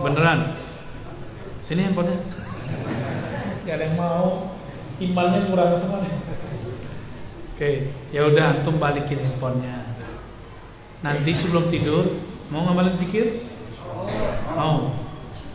[0.00, 0.56] Beneran?
[1.60, 2.24] Sini handphonenya.
[3.68, 4.56] Gak ada yang mau.
[4.96, 6.12] Imannya kurang semua nih.
[7.54, 9.86] Oke, ya udah antum balikin handphonenya.
[11.06, 12.02] Nanti sebelum tidur
[12.50, 13.46] mau ngamalin zikir?
[14.58, 14.90] Mau.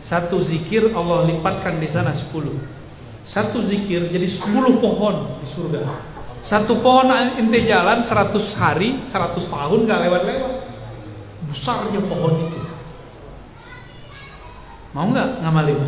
[0.00, 2.56] Satu zikir Allah lipatkan di sana 10.
[3.28, 5.84] Satu zikir jadi 10 pohon di surga.
[6.40, 10.54] Satu pohon ente jalan 100 hari, 100 tahun gak lewat-lewat.
[11.52, 12.60] Besarnya pohon itu.
[14.96, 15.84] Mau nggak ngamalin?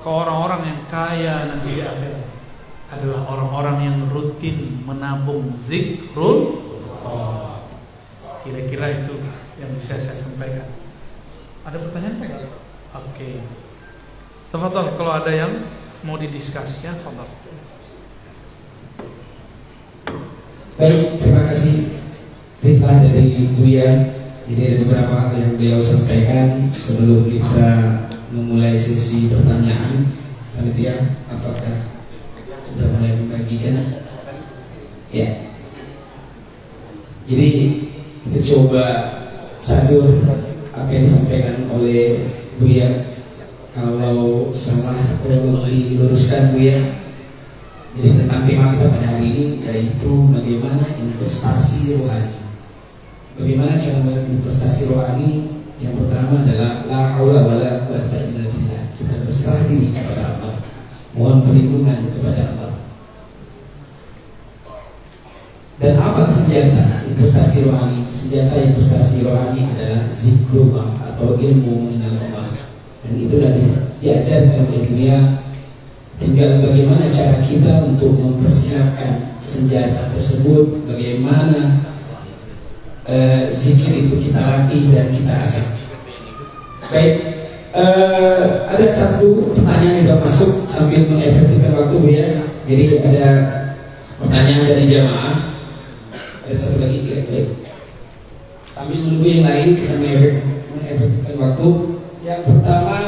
[0.00, 2.19] Ke orang-orang yang kaya nanti di akhirat
[2.90, 6.70] adalah orang-orang yang rutin menabung zikrul
[8.40, 9.14] Kira-kira itu
[9.60, 10.64] yang bisa saya sampaikan.
[11.68, 12.32] Ada pertanyaan nggak?
[12.40, 13.04] Oke.
[13.12, 13.34] Okay.
[14.48, 15.52] Tafadhol kalau ada yang
[16.08, 17.28] mau didiskus ya, tafadhol.
[20.80, 22.00] Baik, terima kasih.
[22.64, 23.88] Baiklah dari Buya.
[24.48, 27.70] Jadi ada beberapa hal yang beliau sampaikan sebelum kita
[28.32, 30.16] memulai sesi pertanyaan.
[30.56, 30.96] Panitia,
[31.28, 31.89] apakah
[32.80, 33.76] sudah mulai membagikan?
[35.12, 35.28] Ya.
[37.28, 37.50] Jadi
[38.24, 38.84] kita coba
[39.60, 40.24] sadur
[40.72, 43.20] apa yang disampaikan oleh Buya.
[43.76, 47.04] Kalau salah perlu diluruskan Buya.
[48.00, 52.40] Jadi tentang tema kita pada hari ini yaitu bagaimana investasi rohani.
[53.36, 55.60] Bagaimana cara investasi rohani?
[55.80, 58.84] Yang pertama adalah la haula wala quwata illa billah.
[58.96, 60.54] Kita berserah diri kepada Allah.
[61.16, 62.59] Mohon perlindungan kepada Allah.
[65.80, 68.04] Dan apa senjata investasi rohani?
[68.12, 72.68] Senjata investasi rohani adalah zikrullah atau ilmu mengenal Allah.
[73.00, 73.52] Dan itu sudah
[74.04, 75.18] diajarkan oleh dunia.
[76.20, 81.80] Tinggal bagaimana cara kita untuk mempersiapkan senjata tersebut, bagaimana
[83.08, 85.80] uh, zikir itu kita latih dan kita asah.
[86.92, 87.14] Baik,
[87.72, 92.26] uh, ada satu pertanyaan yang sudah masuk sambil mengefektifkan waktu ya.
[92.68, 93.26] Jadi ada
[94.20, 95.49] pertanyaan dari jamaah.
[96.50, 97.62] Ada satu lagi ya, baik.
[98.74, 101.68] Sambil menunggu yang lain kita mengefektifkan waktu.
[102.26, 102.98] Yang pertama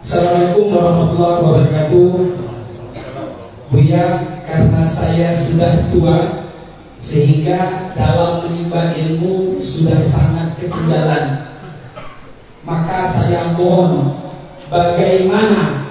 [0.00, 2.12] Assalamualaikum warahmatullahi wabarakatuh
[3.68, 4.06] Buya
[4.48, 6.48] karena saya sudah tua
[6.96, 11.52] Sehingga dalam menimba ilmu sudah sangat ketinggalan
[12.64, 14.24] Maka saya mohon
[14.72, 15.84] Bagaimana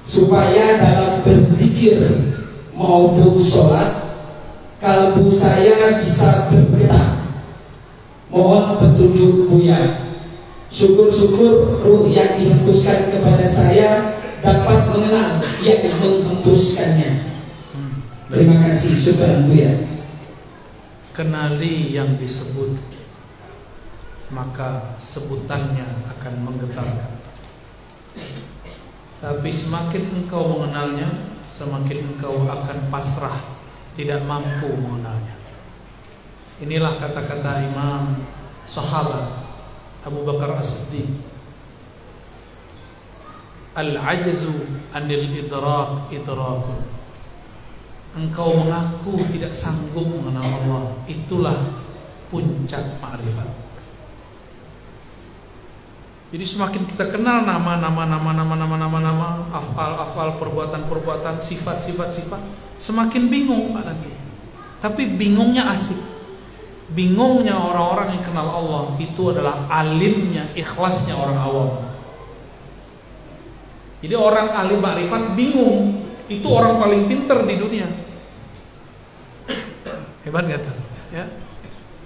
[0.00, 2.00] Supaya dalam berzikir
[2.72, 4.01] maupun sholat
[4.82, 7.22] Kalbu saya bisa bergerak
[8.26, 10.10] Mohon petunjuk Buya
[10.72, 17.30] Syukur-syukur ruh yang dihembuskan kepada saya dapat mengenal yang menghembuskannya.
[18.32, 19.84] Terima kasih, syukur Buya.
[21.12, 22.80] Kenali yang disebut,
[24.32, 27.20] maka sebutannya akan menggetarkan.
[29.20, 33.38] Tapi semakin engkau mengenalnya, semakin engkau akan pasrah,
[33.92, 35.36] tidak mampu mengenalnya.
[36.62, 38.22] Inilah kata-kata Imam
[38.64, 39.44] Sahabat
[40.06, 41.10] Abu Bakar As-Siddiq.
[43.72, 44.52] Al-ajzu
[44.92, 46.84] anil idrak idrakun
[48.12, 50.84] Engkau mengaku tidak sanggup mengenal Allah.
[51.08, 51.56] Itulah
[52.28, 53.61] puncak ma'rifat
[56.32, 62.40] Jadi semakin kita kenal nama-nama nama-nama nama-nama nama afal-afal perbuatan-perbuatan sifat-sifat sifat
[62.80, 64.08] semakin bingung Pak nanti.
[64.80, 66.00] Tapi bingungnya asik.
[66.96, 71.70] Bingungnya orang-orang yang kenal Allah itu adalah alimnya, ikhlasnya orang awam.
[74.00, 77.88] Jadi orang alim makrifat bingung, itu orang paling pinter di dunia.
[80.26, 80.76] Hebat gak tuh?
[81.12, 81.28] Ya.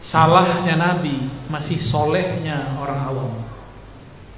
[0.02, 3.32] Salahnya Nabi masih solehnya orang awam.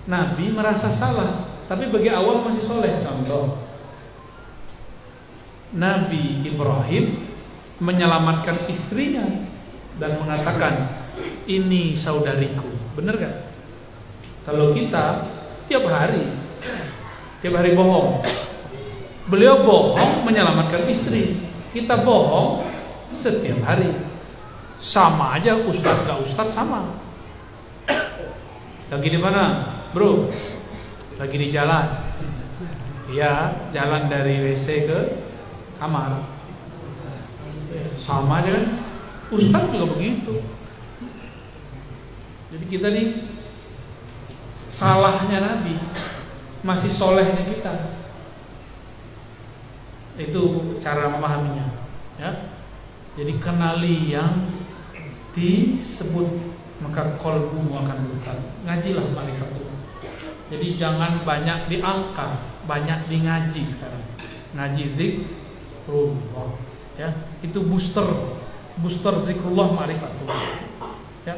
[0.08, 2.96] Nabi merasa salah, tapi bagi awam masih soleh.
[3.04, 3.60] Contoh,
[5.76, 7.28] Nabi Ibrahim
[7.78, 9.28] menyelamatkan istrinya
[10.00, 11.04] dan mengatakan
[11.44, 12.72] ini saudariku.
[12.96, 13.36] Benar gak?
[14.48, 15.28] Kalau kita
[15.68, 16.24] tiap hari
[17.38, 18.22] tiap hari bohong.
[19.28, 21.36] Beliau bohong menyelamatkan istri.
[21.70, 22.64] Kita bohong
[23.12, 23.92] setiap hari.
[24.80, 26.96] Sama aja ustadz gak ustadz sama.
[28.88, 30.28] Lagi di mana, bro?
[31.18, 31.86] Lagi di jalan.
[33.08, 34.98] Ya, jalan dari WC ke
[35.80, 36.22] kamar.
[37.96, 38.66] Sama aja kan?
[39.32, 40.44] Ustadz juga begitu.
[42.48, 43.08] Jadi kita nih
[44.68, 45.76] salahnya Nabi
[46.64, 47.74] masih solehnya kita.
[50.20, 51.66] Itu cara memahaminya.
[52.20, 52.52] Ya.
[53.16, 54.52] Jadi kenali yang
[55.32, 56.28] disebut
[56.78, 58.38] maka kolbu akan bukan.
[58.64, 59.77] Ngajilah itu.
[60.48, 64.04] Jadi jangan banyak di angka, banyak di ngaji sekarang.
[64.56, 66.56] Ngaji zikrullah.
[66.96, 67.12] Ya,
[67.44, 68.08] itu booster
[68.80, 70.40] booster zikrullah ma'rifatullah.
[71.28, 71.36] Ya.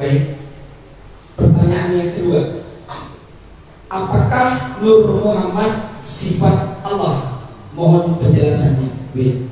[0.00, 0.40] Baik.
[1.36, 2.40] Pertanyaan yang kedua.
[3.92, 7.44] Apakah Nur Muhammad sifat Allah?
[7.76, 8.88] Mohon penjelasannya.
[9.12, 9.48] B.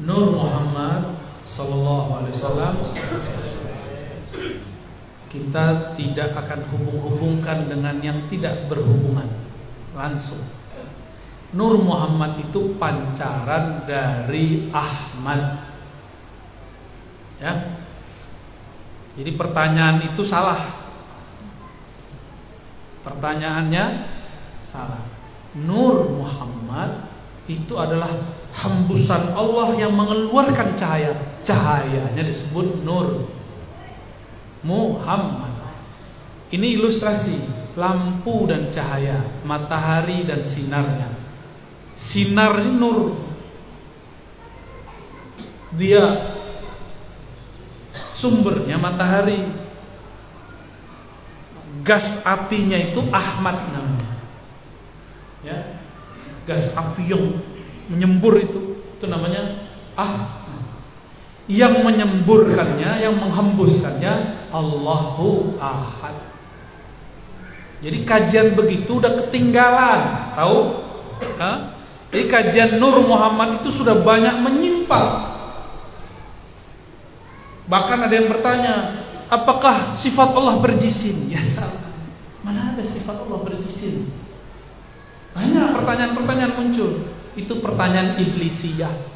[0.00, 2.74] Nur Muhammad Sallallahu Alaihi Wasallam
[5.34, 9.26] kita tidak akan hubung-hubungkan dengan yang tidak berhubungan
[9.90, 10.38] langsung.
[11.50, 15.66] Nur Muhammad itu pancaran dari Ahmad.
[17.42, 17.82] Ya.
[19.18, 20.58] Jadi pertanyaan itu salah.
[23.02, 23.84] Pertanyaannya
[24.70, 25.02] salah.
[25.58, 27.10] Nur Muhammad
[27.50, 28.10] itu adalah
[28.54, 31.14] hembusan Allah yang mengeluarkan cahaya.
[31.42, 33.33] Cahayanya disebut nur.
[34.64, 35.52] Muhammad.
[36.50, 37.36] Ini ilustrasi
[37.76, 41.12] lampu dan cahaya, matahari dan sinarnya.
[41.94, 43.20] Sinar nur.
[45.74, 46.34] Dia
[48.16, 49.42] sumbernya matahari.
[51.84, 54.12] Gas apinya itu Ahmad namanya.
[55.44, 55.58] Ya.
[56.48, 57.36] Gas api yang
[57.92, 59.68] menyembur itu itu namanya
[60.00, 60.43] ah
[61.50, 66.16] yang menyemburkannya, yang menghembuskannya Allahu Ahad.
[67.84, 70.80] Jadi kajian begitu udah ketinggalan, tahu?
[71.36, 71.76] Hah?
[72.08, 75.36] Jadi kajian Nur Muhammad itu sudah banyak menyimpang.
[77.68, 78.74] Bahkan ada yang bertanya,
[79.28, 81.28] apakah sifat Allah berjisim?
[81.28, 81.92] Ya salah.
[82.40, 84.08] Mana ada sifat Allah berjisim?
[85.36, 87.04] Banyak pertanyaan-pertanyaan muncul.
[87.34, 89.13] Itu pertanyaan iblisiyah.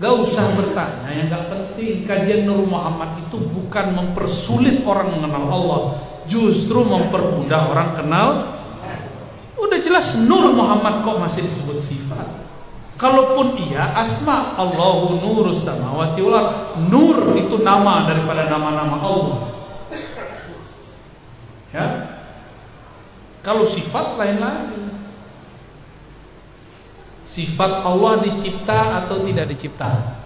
[0.00, 5.82] Gak usah bertanya yang gak penting Kajian Nur Muhammad itu bukan mempersulit orang mengenal Allah
[6.30, 8.28] Justru mempermudah orang kenal.
[9.58, 12.26] Udah jelas Nur Muhammad kok masih disebut sifat.
[12.94, 16.48] Kalaupun iya asma Allahu nurus samawati wal
[16.86, 19.38] Nur itu nama daripada nama-nama Allah.
[21.74, 21.86] Ya?
[23.42, 24.81] Kalau sifat lain lagi
[27.22, 30.18] Sifat Allah dicipta atau tidak dicipta?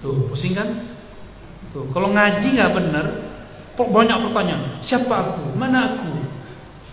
[0.00, 0.68] Tuh, pusing kan?
[1.72, 3.06] Tuh, kalau ngaji nggak benar,
[3.76, 4.78] banyak pertanyaan.
[4.78, 5.58] Siapa aku?
[5.58, 6.12] Mana aku?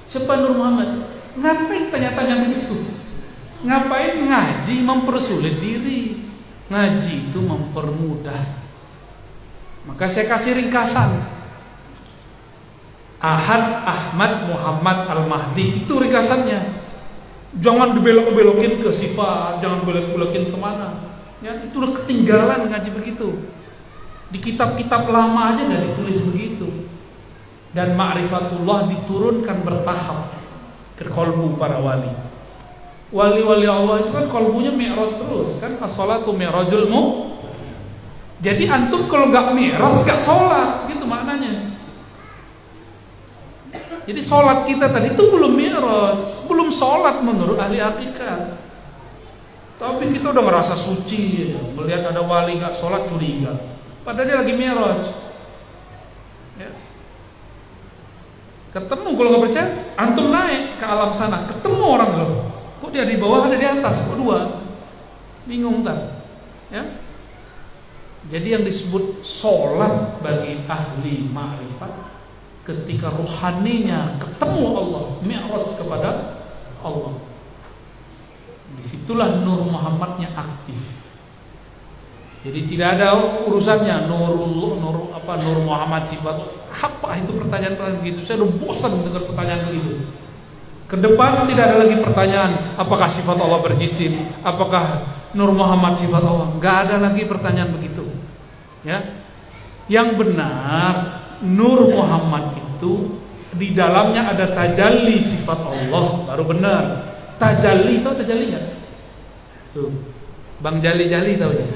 [0.09, 1.07] Siapa Nur Muhammad?
[1.37, 2.75] Ngapain tanya-tanya begitu?
[3.63, 6.27] Ngapain ngaji mempersulit diri?
[6.67, 8.41] Ngaji itu mempermudah.
[9.85, 11.21] Maka saya kasih ringkasan.
[13.21, 16.80] Ahad Ahmad Muhammad Al-Mahdi itu ringkasannya.
[17.59, 21.03] Jangan dibelok-belokin ke sifat, jangan belok-belokin ke mana.
[21.43, 23.27] Ya, itu udah ketinggalan ngaji begitu.
[24.31, 26.87] Di kitab-kitab lama aja nggak ditulis begitu.
[27.75, 30.31] Dan ma'rifatullah diturunkan bertahap
[30.95, 32.11] ke kolbu para wali.
[33.11, 37.01] Wali-wali Allah itu kan kolbunya mi'raj terus kan as-salatu mi'rajul mu.
[38.39, 41.70] Jadi antum kalau nggak mi'raj nggak sholat gitu maknanya.
[44.01, 48.57] Jadi sholat kita tadi itu belum mi'raj, belum sholat menurut ahli hakikat.
[49.77, 53.53] Tapi kita udah ngerasa suci, melihat ada wali nggak sholat curiga.
[54.01, 55.03] Padahal dia lagi mi'raj.
[56.57, 56.69] Ya.
[58.73, 62.31] Ketemu kalau nggak percaya, antum naik ke alam sana, ketemu orang loh.
[62.81, 64.65] Kok dia di bawah ada di atas, kok dua?
[65.45, 66.25] Bingung tak?
[66.73, 66.89] Ya.
[68.33, 72.10] Jadi yang disebut sholat bagi ahli ma'rifat
[72.61, 76.09] ketika rohaninya ketemu Allah, mi'raj kepada
[76.85, 77.13] Allah.
[78.77, 80.77] Di situlah Nur Muhammadnya aktif.
[82.41, 83.13] Jadi tidak ada
[83.45, 86.41] urusannya Nurul Nur apa Nur Muhammad sifat
[86.73, 88.19] apa itu pertanyaan-pertanyaan begitu.
[88.25, 90.09] Saya udah bosan dengar pertanyaan begitu.
[90.89, 95.05] Ke depan tidak ada lagi pertanyaan apakah sifat Allah berjisim, apakah
[95.37, 96.49] Nur Muhammad sifat Allah.
[96.57, 98.09] Gak ada lagi pertanyaan begitu.
[98.81, 99.21] Ya.
[99.85, 103.17] Yang benar Nur Muhammad itu
[103.57, 106.83] di dalamnya ada tajalli sifat Allah baru benar.
[107.41, 108.65] Tajalli tahu tajalli nggak?
[109.73, 109.89] Tuh,
[110.61, 111.67] Bang Jali Jali tahu ya?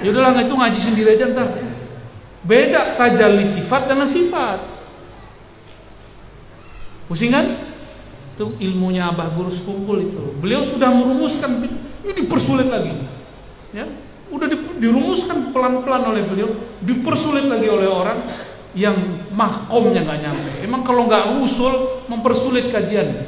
[0.00, 1.48] Ya udahlah itu ngaji sendiri aja ntar.
[2.46, 4.62] Beda tajalli sifat dengan sifat.
[7.10, 7.46] Pusing kan?
[8.38, 10.22] Itu ilmunya Abah Guru Sekumpul itu.
[10.38, 11.66] Beliau sudah merumuskan
[12.06, 12.94] ini dipersulit lagi.
[13.74, 13.84] Ya,
[14.32, 14.48] udah
[14.80, 16.48] dirumuskan pelan-pelan oleh beliau,
[16.80, 18.24] dipersulit lagi oleh orang
[18.78, 18.94] yang
[19.34, 20.50] mahkomnya nggak nyampe.
[20.62, 23.26] Emang kalau nggak usul mempersulit kajian.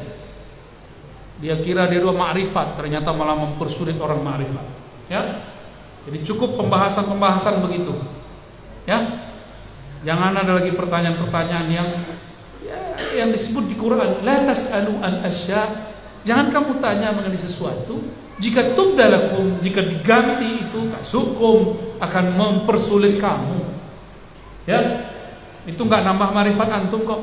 [1.42, 4.66] Dia kira dia dua ma'rifat, ternyata malah mempersulit orang ma'rifat.
[5.10, 5.42] Ya,
[6.06, 7.90] jadi cukup pembahasan-pembahasan begitu.
[8.86, 9.26] Ya,
[10.06, 11.88] jangan ada lagi pertanyaan-pertanyaan yang
[12.62, 12.78] ya,
[13.18, 14.22] yang disebut di Quran.
[14.22, 15.90] La tas'alu an asya.
[16.22, 18.04] Jangan kamu tanya mengenai sesuatu
[18.36, 23.70] jika tubdalakum, jika diganti itu tak sukum akan mempersulit kamu
[24.68, 25.02] Ya,
[25.68, 27.20] itu nggak nambah marifat antum kok.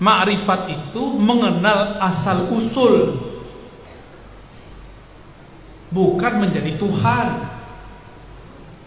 [0.00, 3.20] Ma'rifat itu mengenal asal usul.
[5.92, 7.26] Bukan menjadi Tuhan.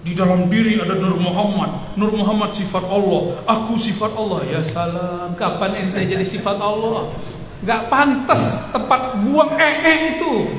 [0.04, 1.94] Di dalam diri ada Nur Muhammad.
[2.02, 3.46] Nur Muhammad sifat Allah.
[3.46, 4.42] Aku sifat Allah.
[4.50, 5.38] Ya salam.
[5.38, 7.14] Kapan ente jadi sifat Allah?
[7.62, 8.74] Gak pantas.
[8.74, 10.50] Tempat buang ee itu.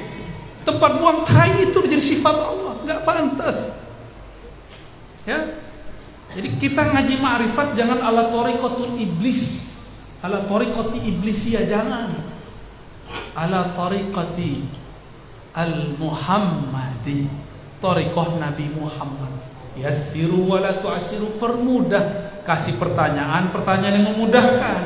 [0.63, 2.73] Tempat buang tai itu jadi sifat Allah.
[2.87, 3.75] Gak pantas.
[5.27, 5.64] Ya
[6.35, 9.73] Jadi kita ngaji ma'rifat Jangan ala torikotul iblis.
[10.25, 12.11] Ala tariqati iblisiyah jangan.
[13.37, 14.65] Ala tariqati
[15.55, 17.29] al muhammadi
[17.79, 19.33] tariqah nabi Muhammad.
[19.77, 22.35] Yassiru wala tu'asiru permudah.
[22.43, 23.53] Kasih pertanyaan.
[23.53, 24.81] Pertanyaan yang memudahkan.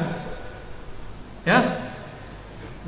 [1.46, 1.58] Ya?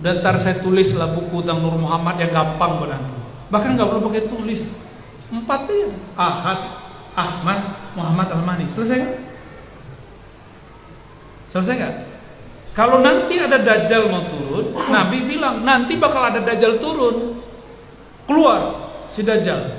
[0.01, 2.97] Udah ntar saya tulis lah buku tentang Nur Muhammad yang gampang buat
[3.51, 4.63] bahkan nggak perlu pakai tulis.
[5.31, 5.87] Empat ya
[6.19, 9.13] Ahad Ahmad Muhammad Al-Mani selesai kan
[11.51, 11.95] selesai nggak
[12.71, 17.43] kalau nanti ada dajjal mau turun, Nabi bilang nanti bakal ada dajjal turun.
[18.31, 18.79] Keluar
[19.11, 19.75] si dajjal.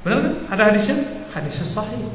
[0.00, 0.34] Benar kan?
[0.56, 0.96] Ada hadisnya?
[1.36, 2.08] Hadis sahih.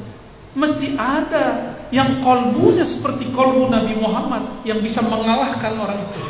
[0.58, 6.22] Mesti ada yang kolbunya seperti kolbu Nabi Muhammad yang bisa mengalahkan orang itu.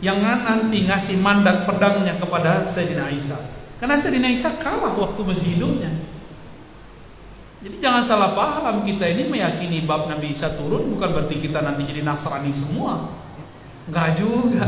[0.00, 3.36] Yang nanti ngasih mandat pedangnya kepada Sayyidina Isa.
[3.82, 5.90] Karena Sayyidina Isa kalah waktu masih hidupnya.
[7.60, 11.84] Jadi jangan salah paham kita ini meyakini bab Nabi Isa turun bukan berarti kita nanti
[11.84, 13.12] jadi Nasrani semua.
[13.84, 14.66] Enggak juga.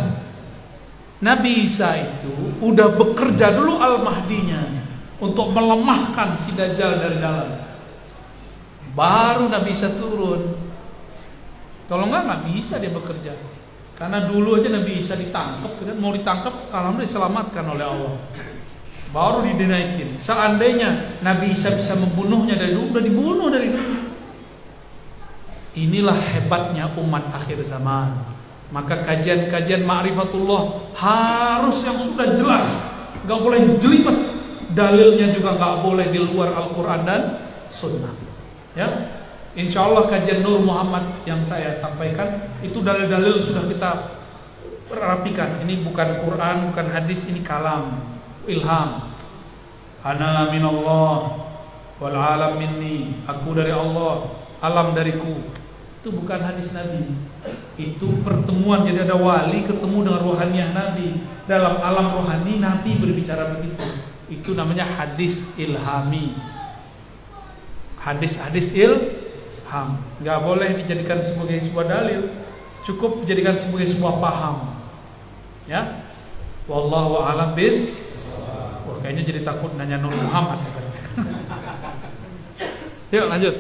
[1.25, 4.85] Nabi Isa itu udah bekerja dulu Al-Mahdinya
[5.25, 7.49] untuk melemahkan si Dajjal dari dalam.
[8.93, 10.53] Baru Nabi Isa turun.
[11.89, 13.33] Kalau enggak nggak bisa dia bekerja.
[13.97, 18.15] Karena dulu aja Nabi Isa ditangkap, mau ditangkap, alhamdulillah diselamatkan oleh Allah
[19.13, 20.17] baru dinaikin.
[20.17, 23.95] Seandainya Nabi Isa bisa membunuhnya dari dulu, udah dibunuh dari dulu.
[25.73, 28.13] Inilah hebatnya umat akhir zaman.
[28.73, 32.89] Maka kajian-kajian ma'rifatullah harus yang sudah jelas,
[33.29, 34.19] nggak boleh jelimet.
[34.73, 37.23] Dalilnya juga nggak boleh di luar Al-Quran dan
[37.69, 38.17] Sunnah.
[38.73, 38.89] Ya,
[39.53, 43.91] Insya Allah kajian Nur Muhammad yang saya sampaikan itu dalil-dalil sudah kita
[44.89, 45.61] rapikan.
[45.61, 48.12] Ini bukan Quran, bukan hadis, ini kalam
[48.47, 49.13] ilham.
[50.03, 51.39] Ana minallah
[52.03, 53.23] wal alam minni.
[53.27, 54.31] Aku dari Allah.
[54.63, 55.43] Alam dariku.
[56.03, 57.15] Itu bukan hadis Nabi.
[57.79, 58.83] Itu pertemuan.
[58.83, 61.23] Jadi ada wali ketemu dengan rohaniah Nabi.
[61.47, 63.87] Dalam alam rohani Nabi berbicara begitu.
[64.27, 66.35] Itu namanya hadis ilhami.
[68.03, 70.03] Hadis-hadis ilham.
[70.19, 72.27] Nggak boleh dijadikan sebagai sebuah dalil.
[72.83, 74.75] Cukup dijadikan sebagai sebuah paham.
[75.71, 76.03] Ya.
[76.67, 77.95] Wallahu a'lam bis
[79.03, 80.63] Kayaknya jadi takut nanya Nur Muhammad.
[83.11, 83.55] Yuk lanjut.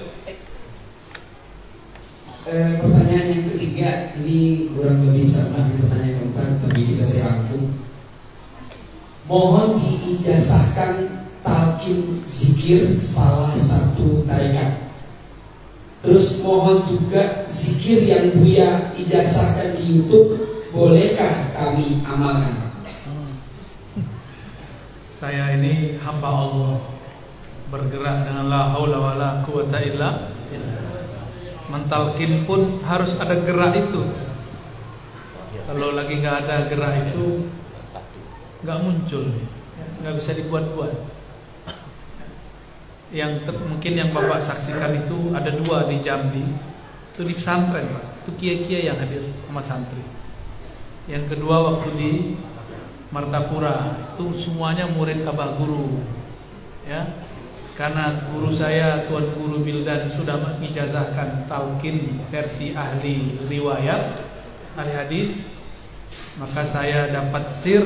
[2.43, 7.75] Eh, pertanyaan yang ketiga ini kurang lebih sama dengan pertanyaan keempat, tapi bisa saya rangkum.
[9.31, 14.91] Mohon diijazahkan talqin zikir salah satu tarekat.
[16.03, 20.35] Terus mohon juga zikir yang Buya ijazahkan di YouTube,
[20.75, 22.72] bolehkah kami amalkan?
[25.23, 26.83] Saya ini hamba Allah.
[27.71, 30.35] Bergerak dengan la haula wala quwata illa
[31.71, 34.03] mentalkin pun harus ada gerak itu.
[35.63, 37.47] Kalau lagi nggak ada gerak itu
[38.67, 39.31] nggak muncul.
[40.03, 40.91] Nggak bisa dibuat-buat.
[43.15, 46.43] Yang mungkin yang bapak saksikan itu ada dua di Jambi.
[47.15, 48.27] Itu di pesantren pak.
[48.27, 50.03] Itu kia-kia yang hadir sama santri.
[51.07, 52.13] Yang kedua waktu di
[53.13, 56.01] Martapura itu semuanya murid abah guru.
[56.89, 57.13] Ya
[57.73, 64.17] karena guru saya Tuan Guru Bildan sudah mengijazahkan talqin versi ahli riwayat
[64.81, 65.31] ahli hadis.
[66.41, 67.85] Maka saya dapat sir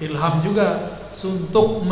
[0.00, 1.84] ilham juga untuk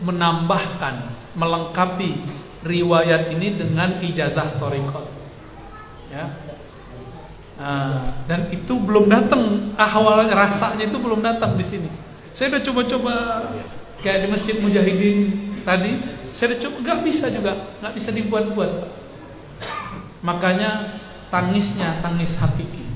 [0.00, 2.16] menambahkan melengkapi
[2.64, 5.04] riwayat ini dengan ijazah torikot.
[6.08, 6.32] Ya
[7.54, 11.86] Nah, dan itu belum datang awalnya rasanya itu belum datang di sini.
[12.34, 13.14] Saya udah coba-coba
[14.02, 15.18] kayak di masjid Mujahidin
[15.62, 15.94] tadi,
[16.34, 18.72] saya udah coba nggak bisa juga, nggak bisa dibuat-buat.
[20.26, 20.98] Makanya
[21.30, 22.90] tangisnya tangis hakiki,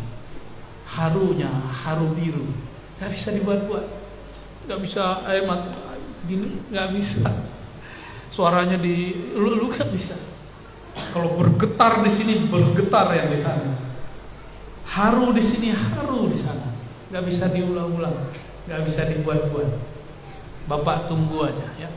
[0.90, 1.50] harunya
[1.86, 2.50] haru biru,
[2.98, 3.86] nggak bisa dibuat-buat,
[4.66, 5.70] nggak bisa air mata
[6.26, 7.30] gini, nggak bisa.
[8.26, 10.18] Suaranya di lu lu nggak bisa.
[11.14, 13.87] Kalau bergetar di sini bergetar yang di sana
[14.88, 16.72] haru di sini haru di sana
[17.12, 18.16] nggak bisa diulang-ulang
[18.68, 19.68] nggak bisa dibuat-buat
[20.68, 21.88] bapak tunggu aja ya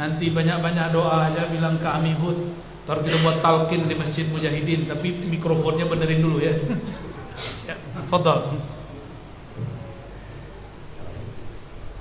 [0.00, 2.56] Nanti banyak-banyak doa aja bilang ke Amihud.
[2.88, 6.56] Ntar kita buat talkin di Masjid Mujahidin, tapi mikrofonnya benerin dulu ya.
[7.68, 7.76] ya,
[8.08, 8.56] fadal.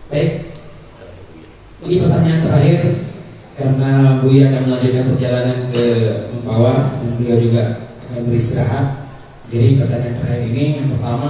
[0.08, 0.56] Baik.
[1.80, 2.80] Ini pertanyaan terakhir
[3.60, 3.92] karena
[4.24, 5.86] Buya akan melanjutkan perjalanan ke
[6.32, 7.64] Mempawah dan beliau juga
[8.08, 8.88] akan beristirahat.
[9.50, 11.30] Jadi pertanyaan terakhir ini yang pertama,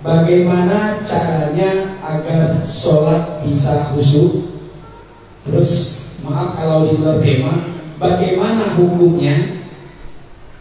[0.00, 4.56] bagaimana caranya agar sholat bisa khusyuk?
[5.44, 5.72] Terus
[6.24, 7.60] maaf kalau di luar tema,
[8.00, 9.68] bagaimana hukumnya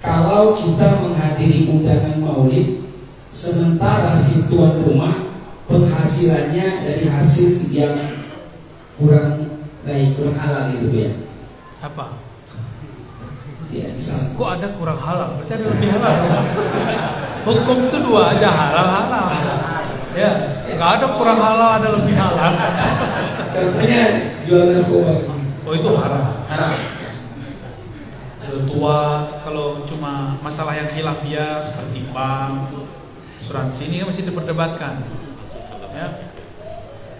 [0.04, 2.84] kalau kita menghadiri undangan maulid
[3.32, 5.16] sementara si tuan rumah
[5.72, 7.96] penghasilannya dari hasil yang
[9.00, 11.12] kurang baik, kurang halal itu ya?
[11.80, 12.20] Apa?
[13.74, 13.90] Ya.
[14.38, 15.42] Kok ada kurang halal?
[15.42, 16.16] Berarti ada lebih halal.
[17.46, 19.28] Hukum itu dua aja halal halal.
[20.16, 20.32] Ya,
[20.70, 22.52] nggak ada kurang halal, ada lebih halal.
[23.52, 24.04] Contohnya
[24.48, 25.14] jual narkoba.
[25.66, 26.26] Oh itu haram.
[26.48, 26.74] Haram.
[28.46, 29.00] Tua
[29.44, 32.72] kalau cuma masalah yang khilafiyah seperti bank,
[33.36, 34.96] asuransi ini kan masih diperdebatkan.
[35.92, 36.08] Ya.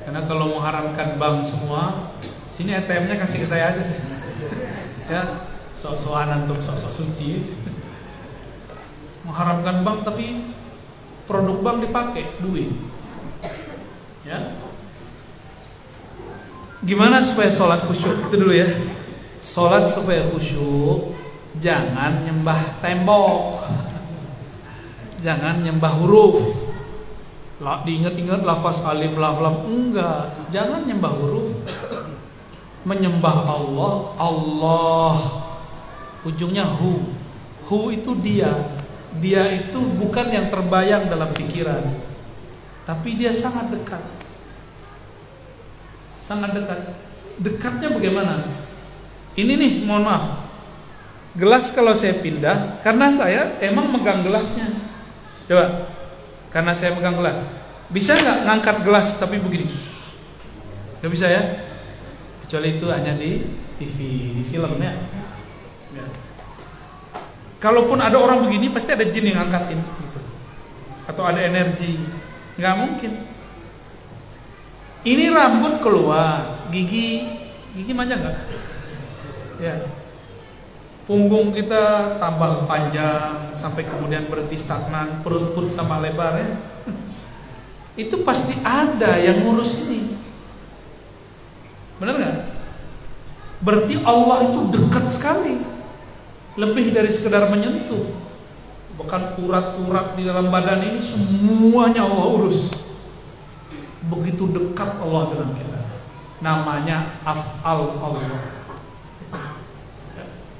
[0.06, 2.14] Karena kalau mengharamkan bank semua,
[2.54, 3.98] sini ATM-nya kasih ke saya aja sih.
[5.06, 5.22] Ya,
[5.80, 7.44] sok-sokan antum sok-sok suci.
[9.26, 10.54] Mengharamkan bank tapi
[11.26, 12.72] produk bank dipakai duit.
[14.26, 14.58] Ya.
[16.86, 18.70] Gimana supaya sholat khusyuk itu dulu ya.
[19.42, 21.14] Sholat supaya khusyuk,
[21.62, 23.66] jangan nyembah tembok,
[25.22, 26.42] jangan nyembah huruf.
[27.62, 31.50] Lah diingat-ingat lafaz alif lam lam enggak, jangan nyembah huruf.
[32.86, 35.45] Menyembah Allah, Allah
[36.26, 37.14] ujungnya hu.
[37.70, 38.52] Hu itu dia.
[39.24, 41.88] Dia itu bukan yang terbayang dalam pikiran,
[42.84, 44.04] tapi dia sangat dekat.
[46.20, 46.80] Sangat dekat.
[47.40, 48.44] Dekatnya bagaimana?
[49.40, 50.44] Ini nih, mohon maaf.
[51.40, 54.68] Gelas kalau saya pindah, karena saya emang megang gelasnya.
[55.48, 55.88] Coba,
[56.52, 57.40] karena saya megang gelas.
[57.88, 59.68] Bisa nggak ngangkat gelas tapi begini?
[61.00, 61.44] Gak bisa ya?
[62.44, 63.48] Kecuali itu hanya di
[63.80, 63.98] TV,
[64.40, 64.92] di film ya.
[65.94, 66.08] Ya.
[67.62, 70.20] Kalaupun ada orang begini, pasti ada jin yang ngangkatin gitu.
[71.10, 71.98] Atau ada energi.
[72.62, 73.12] Nggak mungkin.
[75.06, 77.26] Ini rambut keluar, gigi,
[77.78, 78.38] gigi manja nggak?
[79.62, 79.76] Ya.
[81.06, 86.50] Punggung kita tambah panjang sampai kemudian berhenti stagnan, perut pun tambah lebar ya.
[87.94, 90.18] Itu pasti ada yang ngurus ini.
[92.02, 92.38] Benar nggak?
[93.62, 95.75] Berarti Allah itu dekat sekali.
[96.56, 98.16] Lebih dari sekedar menyentuh.
[98.96, 102.72] Bahkan urat-urat di dalam badan ini semuanya Allah urus.
[104.08, 105.80] Begitu dekat Allah dengan kita.
[106.40, 108.56] Namanya af'al Allah.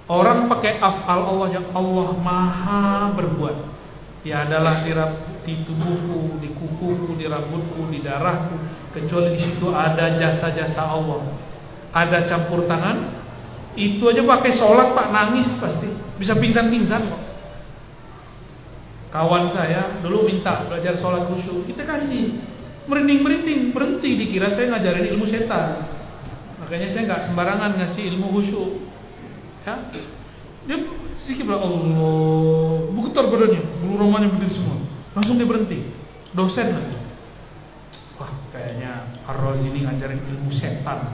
[0.06, 3.58] Orang pakai af'al Allah yang Allah maha berbuat.
[4.22, 4.92] Tiadalah di,
[5.48, 8.58] di tubuhku, di kukuku, di rambutku, di darahku,
[8.92, 11.24] kecuali di situ ada jasa-jasa Allah.
[11.96, 13.25] Ada campur tangan,
[13.76, 17.22] itu aja pakai sholat pak nangis pasti, bisa pingsan-pingsan kok.
[19.12, 22.36] Kawan saya dulu minta belajar sholat khusyuk, kita kasih
[22.88, 25.88] merinding-merinding, berhenti dikira saya ngajarin ilmu setan.
[26.60, 28.72] Makanya saya nggak sembarangan ngasih ilmu khusyuk.
[29.64, 29.80] Ya,
[30.68, 30.78] dia
[31.26, 34.78] dikira Allah, buketar badannya, bulu romanya berdiri semua.
[35.16, 35.80] Langsung dia berhenti,
[36.36, 36.98] dosen lagi.
[38.20, 41.08] Wah, kayaknya Arroz ini ngajarin ilmu setan.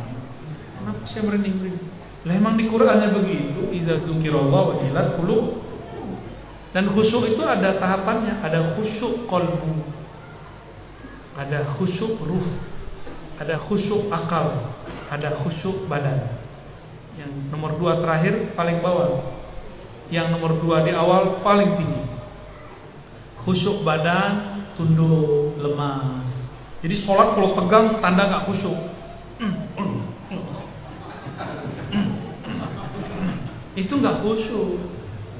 [0.81, 1.90] Kenapa saya merinding-merinding?
[2.21, 5.57] Lah emang di Qur'annya begitu, iza dzukirallah wajilat qulub.
[6.71, 9.83] Dan khusyuk itu ada tahapannya, ada khusyuk kolbu,
[11.35, 12.47] ada khusyuk ruh,
[13.41, 14.71] ada khusyuk akal,
[15.11, 16.31] ada khusyuk badan.
[17.19, 19.19] Yang nomor dua terakhir paling bawah,
[20.07, 22.05] yang nomor dua di awal paling tinggi.
[23.43, 26.45] Khusyuk badan, tunduk, lemas.
[26.85, 28.77] Jadi sholat kalau tegang tanda nggak khusyuk.
[33.81, 34.77] Itu nggak khusyuk.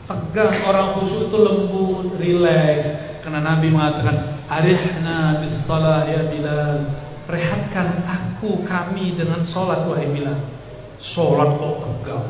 [0.09, 2.89] Tegang orang khusyuk itu lembut, rileks.
[3.21, 5.69] Karena Nabi mengatakan, "Arihna bis
[6.09, 6.89] ya Bilal."
[7.29, 10.41] Rehatkan aku kami dengan sholat wahai Bilal.
[10.97, 12.27] Sholat kok tegang.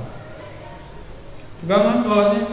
[1.63, 2.43] Tegang kan sholatnya?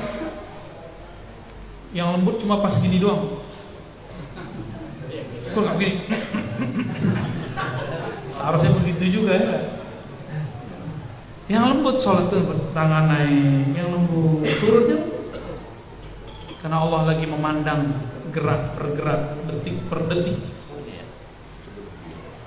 [1.93, 3.43] Yang lembut cuma pas gini doang.
[5.43, 5.97] Syukur nggak begini.
[8.39, 9.78] Seharusnya begitu juga ya.
[11.49, 12.45] Yang lembut sholat itu
[12.77, 15.01] tangan naik, yang lembut turunnya.
[16.61, 17.89] Karena Allah lagi memandang
[18.29, 20.37] gerak per gerak, detik per detik.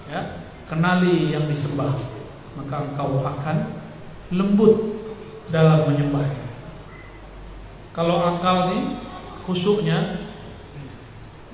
[0.06, 0.22] Ya,
[0.70, 2.22] kenali yang disembah.
[2.52, 3.58] maka engkau akan
[4.36, 4.76] lembut
[5.48, 6.52] dalam menyembahnya.
[7.96, 8.84] Kalau akal nih
[9.44, 10.20] khusyuknya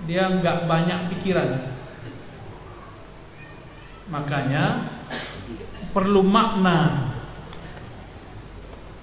[0.05, 1.73] dia nggak banyak pikiran.
[4.09, 4.89] Makanya
[5.91, 7.13] perlu makna.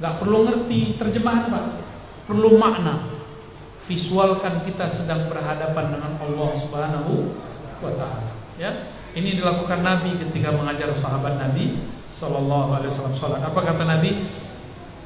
[0.02, 1.64] Nggak perlu ngerti terjemahan Pak.
[2.26, 3.10] Perlu makna.
[3.84, 7.12] Visualkan kita sedang berhadapan dengan Allah Subhanahu
[7.84, 8.32] wa taala.
[8.56, 8.96] Ya.
[9.14, 13.40] Ini dilakukan Nabi ketika mengajar sahabat Nabi Sallallahu Alaihi Wasallam sholat.
[13.46, 14.26] Apa kata Nabi?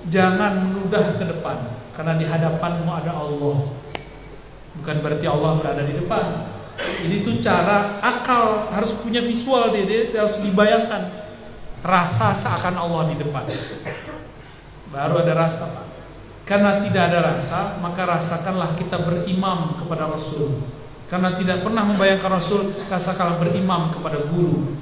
[0.09, 3.69] Jangan meludah ke depan, karena di hadapanmu ada Allah.
[4.81, 6.25] Bukan berarti Allah berada di depan.
[6.79, 11.03] Ini tuh cara akal harus punya visual dia, dia harus dibayangkan
[11.85, 13.45] rasa seakan Allah di depan.
[14.89, 15.87] Baru ada rasa, Pak.
[16.49, 20.65] Karena tidak ada rasa, maka rasakanlah kita berimam kepada Rasul.
[21.13, 24.81] Karena tidak pernah membayangkan Rasul, rasakanlah berimam kepada guru.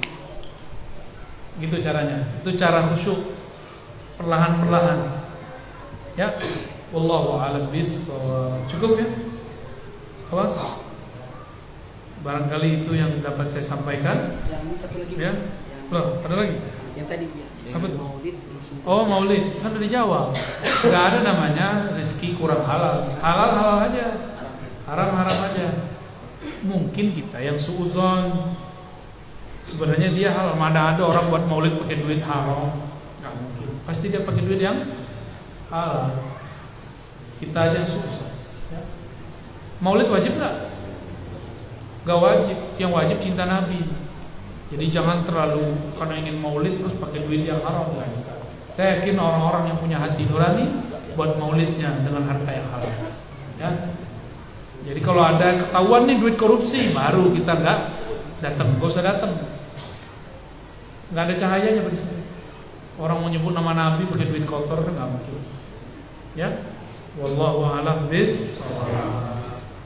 [1.59, 2.23] Gitu caranya.
[2.39, 3.35] Itu cara khusyuk.
[4.15, 4.99] Perlahan-perlahan.
[6.15, 6.39] Ya.
[6.95, 8.07] Wallahu a'lam bis.
[8.71, 9.07] Cukup ya?
[10.31, 10.55] Kelas?
[12.23, 14.39] Barangkali itu yang dapat saya sampaikan.
[14.47, 15.15] Yang satu lagi.
[15.19, 15.31] Ya.
[15.91, 16.57] Loh, ada lagi?
[16.97, 17.46] yang tadi ya.
[17.73, 17.99] Apa tuh?
[17.99, 18.35] Maulid.
[18.87, 19.43] Oh maulid.
[19.59, 20.27] Kan udah dijawab
[20.87, 23.11] Gak ada namanya rezeki kurang halal.
[23.19, 24.05] Halal halal aja.
[24.87, 25.67] Haram haram aja.
[26.63, 28.55] Mungkin kita yang suuzon.
[29.67, 30.55] Sebenarnya dia halal.
[30.55, 32.79] Mana ada orang buat maulid pakai duit haram?
[33.19, 33.67] Gak mungkin.
[33.83, 34.79] Pasti dia pakai duit yang
[35.67, 36.15] halal.
[37.43, 38.31] Kita aja yang suuzon
[38.71, 38.81] ya.
[39.83, 40.71] Maulid wajib gak?
[42.07, 42.57] Gak wajib.
[42.79, 44.06] Yang wajib cinta Nabi
[44.67, 48.11] jadi jangan terlalu karena ingin maulid terus pakai duit yang haram kan.
[48.75, 50.67] Saya yakin orang-orang yang punya hati nurani
[51.15, 52.93] buat maulidnya dengan harta yang halal.
[53.57, 53.71] Ya.
[54.87, 57.79] Jadi kalau ada ketahuan nih duit korupsi baru kita nggak
[58.43, 59.33] datang, nggak usah datang.
[61.15, 62.19] Nggak ada cahayanya saya.
[62.99, 65.35] Orang mau nyebut nama Nabi pakai duit kotor kan nggak mungkin.
[66.35, 66.49] Ya.
[67.17, 68.61] Wallahu a'lam bis.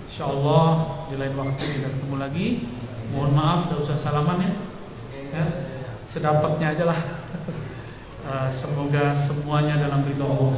[0.09, 0.69] Insyaallah
[1.07, 2.47] di lain waktu kita ketemu lagi.
[3.15, 4.51] Mohon maaf, tidak usah salaman ya.
[5.31, 5.45] Ya
[6.11, 6.99] sedapatnya aja lah.
[8.21, 10.55] Uh, semoga semuanya dalam ridho Allah.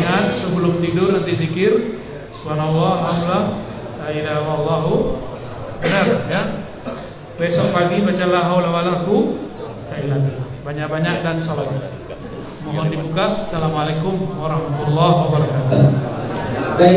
[0.00, 2.00] Ingat sebelum tidur nanti zikir
[2.32, 3.44] Subhanallah, Alhamdulillah,
[4.02, 4.80] La ilaha.
[5.84, 6.42] Benar ya.
[7.34, 10.48] Besok pagi baca la haula wala quwwata illa billah.
[10.64, 11.92] Banyak-banyak dan salawat.
[12.64, 13.44] Mohon dibuka.
[13.44, 16.13] Assalamualaikum warahmatullahi wabarakatuh.